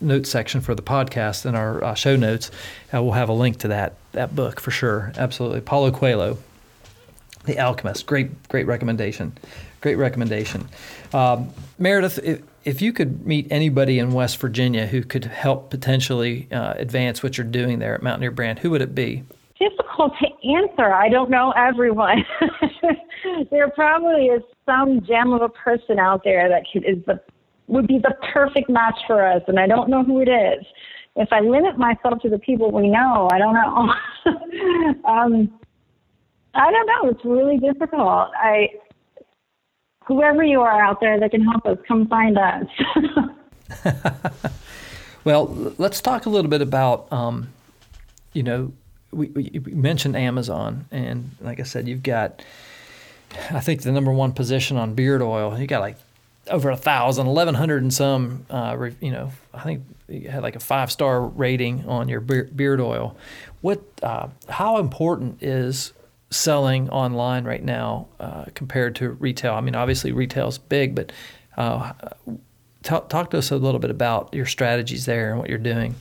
notes 0.00 0.30
section 0.30 0.60
for 0.60 0.74
the 0.74 0.82
podcast 0.82 1.46
in 1.46 1.54
our 1.54 1.82
uh, 1.82 1.94
show 1.94 2.16
notes, 2.16 2.50
uh, 2.92 3.02
we'll 3.02 3.12
have 3.12 3.28
a 3.28 3.34
link 3.34 3.58
to 3.58 3.68
that 3.68 3.94
that 4.12 4.34
book 4.34 4.60
for 4.60 4.70
sure. 4.70 5.12
Absolutely, 5.16 5.60
Paulo 5.60 5.90
Coelho, 5.90 6.38
The 7.44 7.58
Alchemist. 7.58 8.06
Great, 8.06 8.48
great 8.48 8.66
recommendation. 8.66 9.36
Great 9.80 9.96
recommendation. 9.96 10.68
Um, 11.14 11.50
Meredith, 11.78 12.18
if, 12.22 12.42
if, 12.64 12.82
you 12.82 12.92
could 12.92 13.26
meet 13.26 13.46
anybody 13.50 13.98
in 13.98 14.12
West 14.12 14.36
Virginia 14.36 14.86
who 14.86 15.02
could 15.02 15.24
help 15.24 15.70
potentially 15.70 16.48
uh, 16.52 16.74
advance 16.76 17.22
what 17.22 17.38
you're 17.38 17.46
doing 17.46 17.78
there 17.78 17.94
at 17.94 18.02
Mountaineer 18.02 18.30
Brand, 18.30 18.58
who 18.58 18.70
would 18.70 18.82
it 18.82 18.94
be? 18.94 19.22
Difficult 19.58 20.12
to 20.20 20.50
answer. 20.50 20.92
I 20.92 21.08
don't 21.08 21.30
know 21.30 21.52
everyone. 21.52 22.24
there 23.50 23.70
probably 23.70 24.26
is 24.26 24.42
some 24.66 25.00
gem 25.06 25.32
of 25.32 25.40
a 25.40 25.48
person 25.48 25.98
out 25.98 26.24
there 26.24 26.48
that 26.48 26.64
could, 26.70 26.84
is 26.84 27.02
the 27.06 27.20
would 27.70 27.86
be 27.86 27.98
the 27.98 28.14
perfect 28.32 28.68
match 28.68 28.98
for 29.06 29.24
us, 29.26 29.42
and 29.46 29.58
I 29.58 29.66
don't 29.66 29.88
know 29.88 30.04
who 30.04 30.20
it 30.20 30.28
is. 30.28 30.64
If 31.16 31.28
I 31.32 31.40
limit 31.40 31.78
myself 31.78 32.20
to 32.22 32.28
the 32.28 32.38
people 32.38 32.70
we 32.70 32.88
know, 32.88 33.28
I 33.32 33.38
don't 33.38 33.54
know. 33.54 35.04
um, 35.10 35.60
I 36.54 36.70
don't 36.70 36.86
know. 36.86 37.10
It's 37.10 37.24
really 37.24 37.58
difficult. 37.58 38.30
I 38.34 38.68
whoever 40.06 40.42
you 40.42 40.60
are 40.60 40.82
out 40.82 41.00
there 41.00 41.20
that 41.20 41.30
can 41.30 41.42
help 41.42 41.64
us, 41.66 41.78
come 41.86 42.08
find 42.08 42.36
us. 42.36 42.66
well, 45.24 45.72
let's 45.78 46.00
talk 46.00 46.26
a 46.26 46.30
little 46.30 46.50
bit 46.50 46.62
about, 46.62 47.12
um, 47.12 47.52
you 48.32 48.42
know, 48.42 48.72
we, 49.12 49.28
we, 49.28 49.60
mentioned 49.72 50.16
Amazon, 50.16 50.86
and 50.90 51.30
like 51.40 51.60
I 51.60 51.64
said, 51.64 51.86
you've 51.86 52.02
got, 52.02 52.44
I 53.50 53.60
think, 53.60 53.82
the 53.82 53.92
number 53.92 54.12
one 54.12 54.32
position 54.32 54.76
on 54.76 54.94
beard 54.94 55.22
oil. 55.22 55.56
You 55.58 55.66
got 55.68 55.80
like 55.80 55.96
over 56.48 56.70
a 56.70 56.76
thousand, 56.76 57.26
eleven 57.26 57.54
hundred 57.54 57.82
and 57.82 57.92
some. 57.92 58.46
Uh, 58.50 58.90
you 59.00 59.10
know, 59.10 59.30
I 59.52 59.62
think 59.62 59.84
you 60.08 60.28
had 60.28 60.42
like 60.42 60.56
a 60.56 60.60
five 60.60 60.90
star 60.90 61.22
rating 61.26 61.86
on 61.86 62.08
your 62.08 62.20
beard 62.20 62.80
oil. 62.80 63.16
What? 63.60 63.82
Uh, 64.02 64.28
how 64.48 64.78
important 64.78 65.42
is 65.42 65.92
selling 66.30 66.88
online 66.90 67.44
right 67.44 67.62
now 67.62 68.08
uh, 68.18 68.44
compared 68.54 68.94
to 68.96 69.10
retail? 69.10 69.54
I 69.54 69.60
mean, 69.60 69.74
obviously 69.74 70.12
retail's 70.12 70.58
big, 70.58 70.94
but 70.94 71.12
uh, 71.56 71.92
talk, 72.82 73.08
talk 73.08 73.30
to 73.30 73.38
us 73.38 73.50
a 73.50 73.56
little 73.56 73.80
bit 73.80 73.90
about 73.90 74.32
your 74.32 74.46
strategies 74.46 75.06
there 75.06 75.30
and 75.30 75.38
what 75.38 75.48
you're 75.48 75.58
doing. 75.58 75.94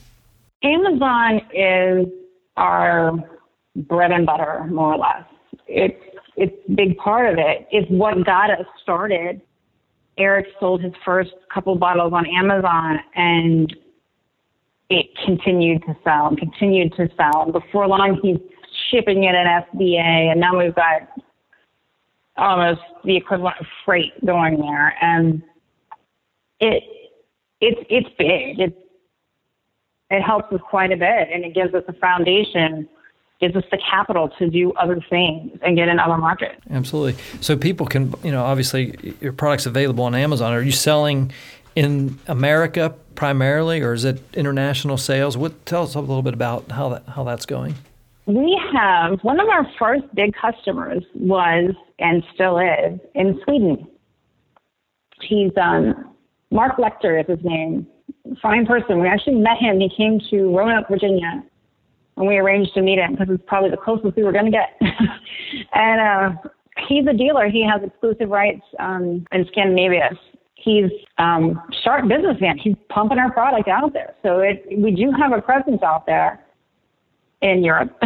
Amazon 0.64 1.42
is 1.54 2.06
our 2.58 3.14
bread 3.76 4.12
and 4.12 4.26
butter, 4.26 4.66
more 4.70 4.94
or 4.94 4.98
less. 4.98 5.24
It's 5.68 6.04
it's 6.36 6.56
a 6.70 6.72
big 6.72 6.98
part 6.98 7.32
of 7.32 7.38
it. 7.38 7.68
It's 7.72 7.90
what 7.90 8.26
got 8.26 8.50
us 8.50 8.66
started 8.82 9.42
Eric 10.20 10.48
sold 10.60 10.82
his 10.82 10.94
first 11.04 11.32
couple 11.54 11.76
bottles 11.76 12.14
on 12.14 12.26
Amazon 12.28 13.00
and 13.16 13.76
it 14.90 15.06
continued 15.26 15.82
to 15.84 15.96
sell 16.04 16.28
and 16.28 16.38
continued 16.38 16.94
to 16.94 17.08
sell. 17.16 17.44
And 17.44 17.54
before 17.54 17.88
long, 17.88 18.20
he's 18.22 18.38
shipping 18.90 19.24
it 19.24 19.36
in 19.36 19.46
FBA, 19.46 20.32
and 20.32 20.40
now 20.40 20.58
we've 20.58 20.76
got 20.76 21.08
almost 22.38 22.82
the 23.04 23.16
equivalent 23.16 23.58
of 23.60 23.68
freight 23.86 24.14
going 24.26 24.60
there. 24.60 24.96
And 25.02 25.44
it 26.60 26.84
it's 27.62 27.80
it's 27.90 28.10
big. 28.18 28.60
It 28.60 28.78
it 30.10 30.22
helps 30.22 30.52
us 30.52 30.60
quite 30.70 30.92
a 30.92 30.98
bit, 30.98 31.30
and 31.32 31.46
it 31.46 31.54
gives 31.54 31.74
us 31.76 31.84
a 31.88 31.94
foundation 31.94 32.90
gives 33.40 33.56
us 33.56 33.64
the 33.72 33.80
capital 33.90 34.30
to 34.38 34.50
do 34.50 34.74
other 34.74 35.00
things 35.10 35.58
and 35.62 35.78
get 35.78 35.88
in 35.88 36.00
other 36.00 36.18
markets. 36.18 36.62
Absolutely. 36.70 37.22
So 37.42 37.56
people 37.56 37.86
can, 37.86 38.14
you 38.24 38.32
know, 38.32 38.44
obviously 38.44 39.16
your 39.22 39.34
product's 39.34 39.66
available 39.66 40.04
on 40.04 40.14
Amazon. 40.14 40.54
Are 40.54 40.62
you 40.62 40.72
selling 40.72 41.32
in 41.76 42.20
America 42.28 42.94
primarily, 43.16 43.82
or 43.82 43.94
is 43.94 44.04
it 44.04 44.22
international 44.34 44.98
sales? 44.98 45.38
What 45.38 45.66
tell 45.66 45.84
us 45.84 45.96
a 45.96 46.00
little 46.00 46.22
bit 46.22 46.34
about 46.34 46.72
how 46.72 46.90
that 46.90 47.04
how 47.08 47.24
that's 47.24 47.46
going. 47.46 47.76
We 48.26 48.60
have 48.74 49.20
one 49.22 49.40
of 49.40 49.48
our 49.48 49.66
first 49.80 50.04
big 50.14 50.36
customers 50.36 51.04
was 51.16 51.74
and 51.98 52.24
still 52.34 52.60
is 52.60 53.00
in 53.16 53.40
Sweden. 53.44 53.88
He's 55.22 55.52
um, 55.58 56.16
Mark 56.52 56.78
Lecter 56.78 57.20
is 57.20 57.28
his 57.28 57.44
name. 57.44 57.88
Fine 58.42 58.66
person. 58.66 59.00
We 59.00 59.08
actually 59.08 59.36
met 59.36 59.58
him. 59.58 59.80
He 59.80 59.90
came 59.96 60.20
to 60.30 60.56
Roanoke, 60.56 60.88
Virginia 60.90 61.44
and 62.20 62.28
we 62.28 62.38
arranged 62.38 62.74
to 62.74 62.82
meet 62.82 63.00
him 63.00 63.12
because 63.12 63.28
it's 63.32 63.44
probably 63.48 63.72
the 63.72 63.78
closest 63.78 64.16
we 64.16 64.24
were 64.24 64.34
going 64.34 64.46
to 64.46 64.52
get. 64.52 64.78
and 65.74 66.02
uh, 66.02 66.50
he's 66.88 67.08
a 67.08 67.14
dealer. 67.14 67.50
He 67.50 67.66
has 67.66 67.82
exclusive 67.82 68.30
rights 68.30 68.62
um, 68.78 69.26
in 69.32 69.46
Scandinavia. 69.48 70.12
He's 70.56 70.92
um, 71.18 71.62
sharp 71.82 72.10
businessman. 72.10 72.58
He's 72.58 72.76
pumping 72.90 73.18
our 73.18 73.32
product 73.32 73.70
out 73.70 73.94
there. 73.94 74.16
So 74.22 74.40
it, 74.40 74.66
we 74.78 74.92
do 74.92 75.12
have 75.18 75.32
a 75.32 75.42
presence 75.42 75.82
out 75.82 76.06
there 76.06 76.46
in 77.42 77.64
Europe. 77.64 77.98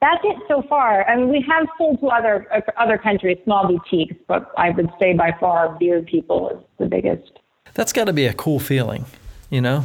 That's 0.00 0.24
it 0.24 0.36
so 0.48 0.64
far. 0.68 1.08
I 1.08 1.14
mean, 1.14 1.28
we 1.28 1.44
have 1.48 1.68
sold 1.78 2.00
to 2.00 2.06
other 2.08 2.46
uh, 2.52 2.60
other 2.78 2.98
countries, 2.98 3.36
small 3.44 3.68
boutiques, 3.68 4.16
but 4.26 4.50
I 4.56 4.70
would 4.70 4.88
say 4.98 5.12
by 5.12 5.30
far, 5.38 5.76
Beard 5.78 6.06
People 6.06 6.48
is 6.48 6.64
the 6.78 6.86
biggest. 6.86 7.38
That's 7.74 7.92
got 7.92 8.06
to 8.06 8.14
be 8.14 8.24
a 8.24 8.32
cool 8.32 8.58
feeling, 8.58 9.04
you 9.50 9.60
know. 9.60 9.84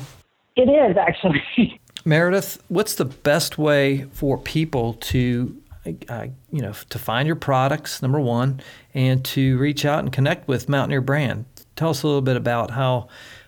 It 0.56 0.70
is 0.70 0.96
actually. 0.98 1.44
Meredith, 2.06 2.62
what's 2.68 2.94
the 2.94 3.06
best 3.06 3.58
way 3.58 4.04
for 4.14 4.38
people 4.38 4.94
to, 4.94 5.60
uh, 6.08 6.28
you 6.52 6.62
know, 6.62 6.72
to 6.90 7.00
find 7.00 7.26
your 7.26 7.36
products, 7.36 8.00
number 8.00 8.20
one, 8.20 8.62
and 8.94 9.26
to 9.26 9.58
reach 9.58 9.86
out 9.86 10.00
and 10.00 10.14
connect 10.14 10.48
with 10.48 10.70
Mountaineer 10.70 11.02
Brand? 11.02 11.46
Tell 11.76 11.90
us 11.90 12.04
a 12.04 12.08
little 12.08 12.22
bit 12.22 12.38
about 12.38 12.72
how 12.72 13.08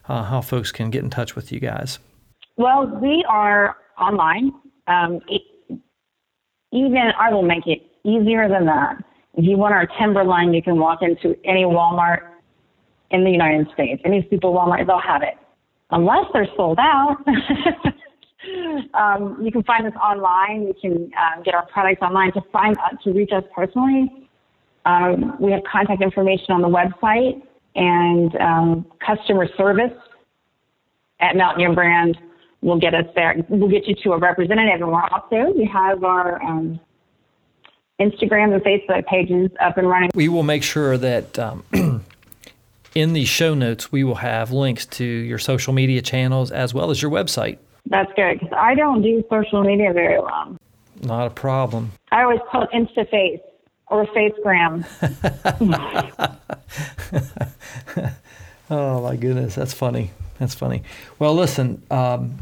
uh, 0.10 0.24
how 0.24 0.42
folks 0.42 0.72
can 0.72 0.90
get 0.90 1.04
in 1.04 1.12
touch 1.12 1.36
with 1.36 1.52
you 1.52 1.60
guys. 1.60 2.00
Well, 2.58 2.88
we 2.88 3.24
are 3.30 3.76
online. 4.00 4.52
Um, 4.88 5.20
it, 5.28 5.42
even 6.72 7.12
I 7.20 7.32
will 7.32 7.44
make 7.44 7.68
it 7.68 7.82
easier 8.04 8.50
than 8.50 8.66
that. 8.66 8.98
If 9.36 9.46
you 9.46 9.56
want 9.56 9.76
our 9.76 9.88
timber 10.00 10.24
line, 10.24 10.54
you 10.54 10.64
can 10.64 10.80
walk 10.80 11.04
into 11.04 11.36
any 11.46 11.64
Walmart 11.64 12.22
in 13.12 13.24
the 13.24 13.30
United 13.30 13.68
States. 13.74 14.02
Any 14.04 14.28
super 14.32 14.48
Walmart, 14.48 14.88
they'll 14.88 15.00
have 15.00 15.22
it. 15.22 15.36
Unless 15.92 16.26
they're 16.34 16.48
sold 16.56 16.80
out. 16.80 17.18
um, 18.94 19.40
you 19.42 19.52
can 19.52 19.64
find 19.64 19.86
us 19.86 19.94
online. 20.02 20.68
You 20.68 20.76
can 20.80 21.12
uh, 21.18 21.42
get 21.42 21.56
our 21.56 21.66
products 21.68 22.02
online. 22.02 22.32
To 22.34 22.42
find 22.52 22.78
uh, 22.78 22.96
to 23.04 23.12
reach 23.12 23.32
us 23.32 23.44
personally, 23.54 24.28
um, 24.86 25.36
we 25.40 25.52
have 25.52 25.62
contact 25.70 26.02
information 26.02 26.52
on 26.52 26.62
the 26.62 26.68
website 26.68 27.42
and 27.76 28.36
um, 28.38 28.86
customer 29.06 29.48
service 29.58 29.94
at 31.20 31.36
Mountaineer 31.36 31.74
Brand 31.74 32.18
will 32.62 32.80
get 32.80 32.94
us 32.94 33.06
there. 33.16 33.36
We'll 33.50 33.70
get 33.70 33.88
you 33.88 33.96
to 34.04 34.14
a 34.14 34.18
representative, 34.18 34.82
and 34.82 34.92
we're 34.92 35.02
also 35.02 35.54
we 35.56 35.66
have 35.72 36.04
our 36.04 36.42
um, 36.44 36.80
Instagram 38.00 38.54
and 38.54 38.64
Facebook 38.64 39.06
pages 39.08 39.50
up 39.60 39.78
and 39.78 39.90
running. 39.90 40.12
We 40.14 40.28
will 40.30 40.44
make 40.44 40.64
sure 40.64 40.98
that. 40.98 41.40
Um, 41.40 41.64
in 42.96 43.14
the 43.14 43.26
show 43.26 43.54
notes, 43.54 43.92
we 43.92 44.04
will 44.04 44.16
have 44.16 44.52
links 44.52 44.84
to 44.88 45.06
your 45.06 45.38
social 45.38 45.72
media 45.72 46.02
channels 46.02 46.50
as 46.50 46.74
well 46.74 46.90
as 46.90 47.00
your 47.00 47.12
website. 47.12 47.60
That's 47.90 48.12
good 48.16 48.40
because 48.40 48.54
I 48.56 48.76
don't 48.76 49.02
do 49.02 49.24
social 49.30 49.64
media 49.64 49.94
very 49.94 50.20
well. 50.20 50.58
Not 51.02 51.28
a 51.28 51.30
problem. 51.30 51.92
I 52.12 52.24
always 52.24 52.40
call 52.50 52.64
it 52.64 52.70
InstaFace 52.72 53.42
or 53.88 54.06
FaceGram. 54.08 54.86
oh 58.70 59.02
my 59.02 59.16
goodness, 59.16 59.56
that's 59.56 59.74
funny. 59.74 60.12
That's 60.40 60.54
funny. 60.54 60.84
Well, 61.20 61.34
listen, 61.34 61.82
um, 61.90 62.40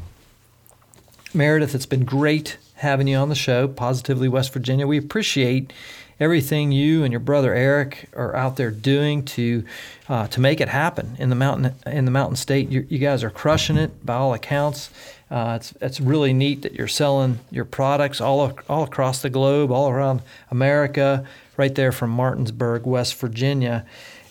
Meredith, 1.33 1.75
it's 1.75 1.85
been 1.85 2.05
great 2.05 2.57
having 2.75 3.07
you 3.07 3.17
on 3.17 3.29
the 3.29 3.35
show, 3.35 3.67
Positively 3.67 4.27
West 4.27 4.51
Virginia. 4.53 4.87
We 4.87 4.97
appreciate 4.97 5.71
everything 6.19 6.71
you 6.71 7.03
and 7.03 7.11
your 7.11 7.19
brother 7.19 7.53
Eric 7.53 8.09
are 8.15 8.35
out 8.35 8.55
there 8.55 8.71
doing 8.71 9.23
to 9.25 9.65
uh, 10.07 10.27
to 10.27 10.39
make 10.39 10.61
it 10.61 10.69
happen 10.69 11.15
in 11.19 11.29
the 11.29 11.35
mountain 11.35 11.75
in 11.85 12.05
the 12.05 12.11
mountain 12.11 12.35
state. 12.35 12.69
You, 12.69 12.85
you 12.89 12.99
guys 12.99 13.23
are 13.23 13.29
crushing 13.29 13.77
it 13.77 14.05
by 14.05 14.15
all 14.15 14.33
accounts. 14.33 14.89
Uh, 15.29 15.57
it's 15.59 15.73
it's 15.81 15.99
really 15.99 16.33
neat 16.33 16.61
that 16.61 16.73
you're 16.73 16.87
selling 16.87 17.39
your 17.49 17.65
products 17.65 18.21
all 18.21 18.53
all 18.69 18.83
across 18.83 19.21
the 19.21 19.29
globe, 19.29 19.71
all 19.71 19.89
around 19.89 20.21
America, 20.51 21.25
right 21.57 21.73
there 21.73 21.91
from 21.91 22.11
Martinsburg, 22.11 22.85
West 22.85 23.15
Virginia. 23.15 23.85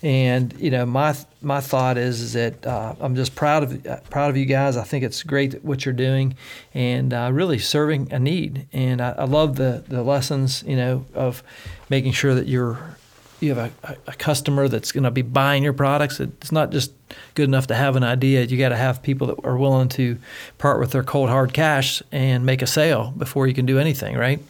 And 0.05 0.55
you 0.61 0.71
know, 0.71 0.85
my 0.87 1.17
my 1.41 1.61
thought 1.61 1.97
is, 1.97 2.21
is 2.21 2.33
that 2.35 2.65
uh, 2.67 2.95
I'm 3.01 3.17
just 3.17 3.35
proud 3.35 3.63
of 3.65 3.87
uh, 3.87 4.01
proud 4.11 4.31
of 4.31 4.37
you 4.37 4.45
guys. 4.45 4.77
I 4.77 4.85
think 4.85 5.03
it's 5.03 5.23
great 5.23 5.65
what 5.65 5.85
you're 5.85 5.95
doing, 5.95 6.37
and 6.75 7.13
uh, 7.13 7.31
really 7.33 7.59
serving 7.59 8.13
a 8.13 8.19
need. 8.19 8.69
And 8.73 9.01
I, 9.01 9.13
I, 9.13 9.25
love 9.25 9.57
the 9.57 9.83
the 9.89 10.03
lessons, 10.03 10.63
you 10.67 10.77
know, 10.77 11.07
of 11.15 11.43
making 11.89 12.13
sure 12.13 12.35
that 12.35 12.47
you're 12.47 12.99
you 13.41 13.55
have 13.55 13.73
a, 13.83 13.97
a 14.07 14.13
customer 14.13 14.69
that's 14.69 14.93
going 14.93 15.05
to 15.05 15.11
be 15.11 15.23
buying 15.23 15.63
your 15.63 15.73
products. 15.73 16.21
It's 16.21 16.53
not 16.53 16.71
just 16.71 16.93
good 17.35 17.45
enough 17.45 17.67
to 17.69 17.75
have 17.75 17.97
an 17.97 18.05
idea. 18.05 18.45
You 18.45 18.59
got 18.59 18.71
to 18.71 18.77
have 18.77 19.03
people 19.03 19.27
that 19.29 19.45
are 19.45 19.57
willing 19.57 19.89
to 19.91 20.19
part 20.59 20.81
with 20.81 20.93
their 20.93 21.03
cold 21.03 21.29
hard 21.29 21.53
cash 21.53 22.03
and 22.13 22.47
make 22.47 22.63
a 22.63 22.67
sale 22.67 23.13
before 23.17 23.47
you 23.47 23.55
can 23.55 23.67
do 23.67 23.79
anything, 23.79 24.17
right? 24.17 24.41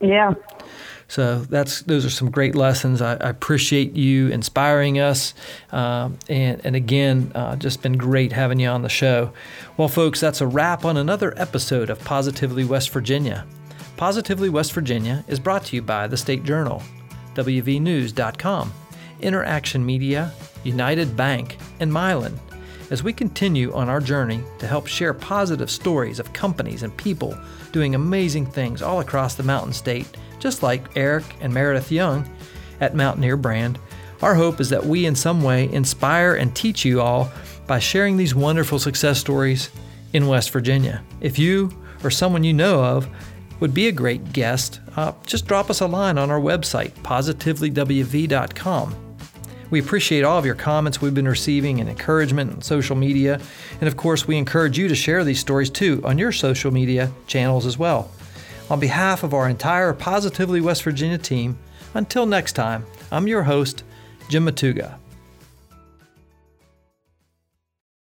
Yeah. 0.00 0.34
So 1.08 1.38
that's 1.38 1.82
those 1.82 2.04
are 2.04 2.10
some 2.10 2.30
great 2.30 2.54
lessons. 2.54 3.00
I, 3.00 3.14
I 3.14 3.30
appreciate 3.30 3.94
you 3.94 4.28
inspiring 4.28 4.98
us, 4.98 5.32
um, 5.72 6.18
and 6.28 6.60
and 6.64 6.76
again, 6.76 7.32
uh, 7.34 7.56
just 7.56 7.80
been 7.80 7.96
great 7.96 8.30
having 8.32 8.60
you 8.60 8.68
on 8.68 8.82
the 8.82 8.90
show. 8.90 9.32
Well, 9.78 9.88
folks, 9.88 10.20
that's 10.20 10.42
a 10.42 10.46
wrap 10.46 10.84
on 10.84 10.98
another 10.98 11.32
episode 11.38 11.88
of 11.88 12.04
Positively 12.04 12.62
West 12.62 12.90
Virginia. 12.90 13.46
Positively 13.96 14.50
West 14.50 14.74
Virginia 14.74 15.24
is 15.26 15.40
brought 15.40 15.64
to 15.66 15.76
you 15.76 15.82
by 15.82 16.06
the 16.08 16.18
State 16.18 16.44
Journal, 16.44 16.82
WVNews.com, 17.38 18.72
Interaction 19.20 19.86
Media, 19.86 20.32
United 20.64 21.16
Bank, 21.16 21.56
and 21.80 21.90
Mylan 21.90 22.36
as 22.90 23.02
we 23.02 23.12
continue 23.12 23.72
on 23.74 23.88
our 23.88 24.00
journey 24.00 24.42
to 24.58 24.66
help 24.66 24.86
share 24.86 25.14
positive 25.14 25.70
stories 25.70 26.18
of 26.18 26.32
companies 26.32 26.82
and 26.82 26.96
people 26.96 27.38
doing 27.70 27.94
amazing 27.94 28.46
things 28.46 28.82
all 28.82 29.00
across 29.00 29.34
the 29.34 29.42
Mountain 29.42 29.72
State, 29.72 30.08
just 30.38 30.62
like 30.62 30.96
Eric 30.96 31.24
and 31.40 31.52
Meredith 31.52 31.92
Young 31.92 32.28
at 32.80 32.94
Mountaineer 32.94 33.36
Brand. 33.36 33.78
Our 34.20 34.34
hope 34.34 34.60
is 34.60 34.70
that 34.70 34.84
we, 34.84 35.06
in 35.06 35.14
some 35.14 35.42
way, 35.42 35.70
inspire 35.72 36.34
and 36.34 36.54
teach 36.56 36.84
you 36.84 37.00
all 37.00 37.30
by 37.66 37.78
sharing 37.78 38.16
these 38.16 38.34
wonderful 38.34 38.78
success 38.78 39.20
stories 39.20 39.70
in 40.12 40.26
West 40.26 40.50
Virginia. 40.50 41.04
If 41.20 41.38
you 41.38 41.70
or 42.02 42.10
someone 42.10 42.42
you 42.42 42.54
know 42.54 42.82
of 42.82 43.08
would 43.60 43.74
be 43.74 43.88
a 43.88 43.92
great 43.92 44.32
guest, 44.32 44.80
uh, 44.96 45.12
just 45.26 45.46
drop 45.46 45.70
us 45.70 45.80
a 45.80 45.86
line 45.86 46.18
on 46.18 46.30
our 46.30 46.40
website, 46.40 46.90
positivelywv.com. 47.02 48.94
We 49.70 49.80
appreciate 49.80 50.24
all 50.24 50.38
of 50.38 50.46
your 50.46 50.54
comments 50.54 51.02
we've 51.02 51.14
been 51.14 51.28
receiving 51.28 51.80
and 51.80 51.90
encouragement 51.90 52.52
on 52.52 52.62
social 52.62 52.96
media. 52.96 53.40
And 53.80 53.88
of 53.88 53.96
course, 53.96 54.26
we 54.26 54.38
encourage 54.38 54.78
you 54.78 54.88
to 54.88 54.94
share 54.94 55.24
these 55.24 55.40
stories 55.40 55.68
too 55.68 56.00
on 56.04 56.16
your 56.16 56.32
social 56.32 56.70
media 56.70 57.12
channels 57.26 57.66
as 57.66 57.76
well. 57.76 58.10
On 58.70 58.80
behalf 58.80 59.22
of 59.22 59.34
our 59.34 59.48
entire 59.48 59.92
Positively 59.92 60.60
West 60.60 60.82
Virginia 60.82 61.18
team, 61.18 61.58
until 61.94 62.26
next 62.26 62.52
time, 62.52 62.86
I'm 63.10 63.26
your 63.26 63.42
host, 63.42 63.84
Jim 64.28 64.46
Matuga. 64.46 64.98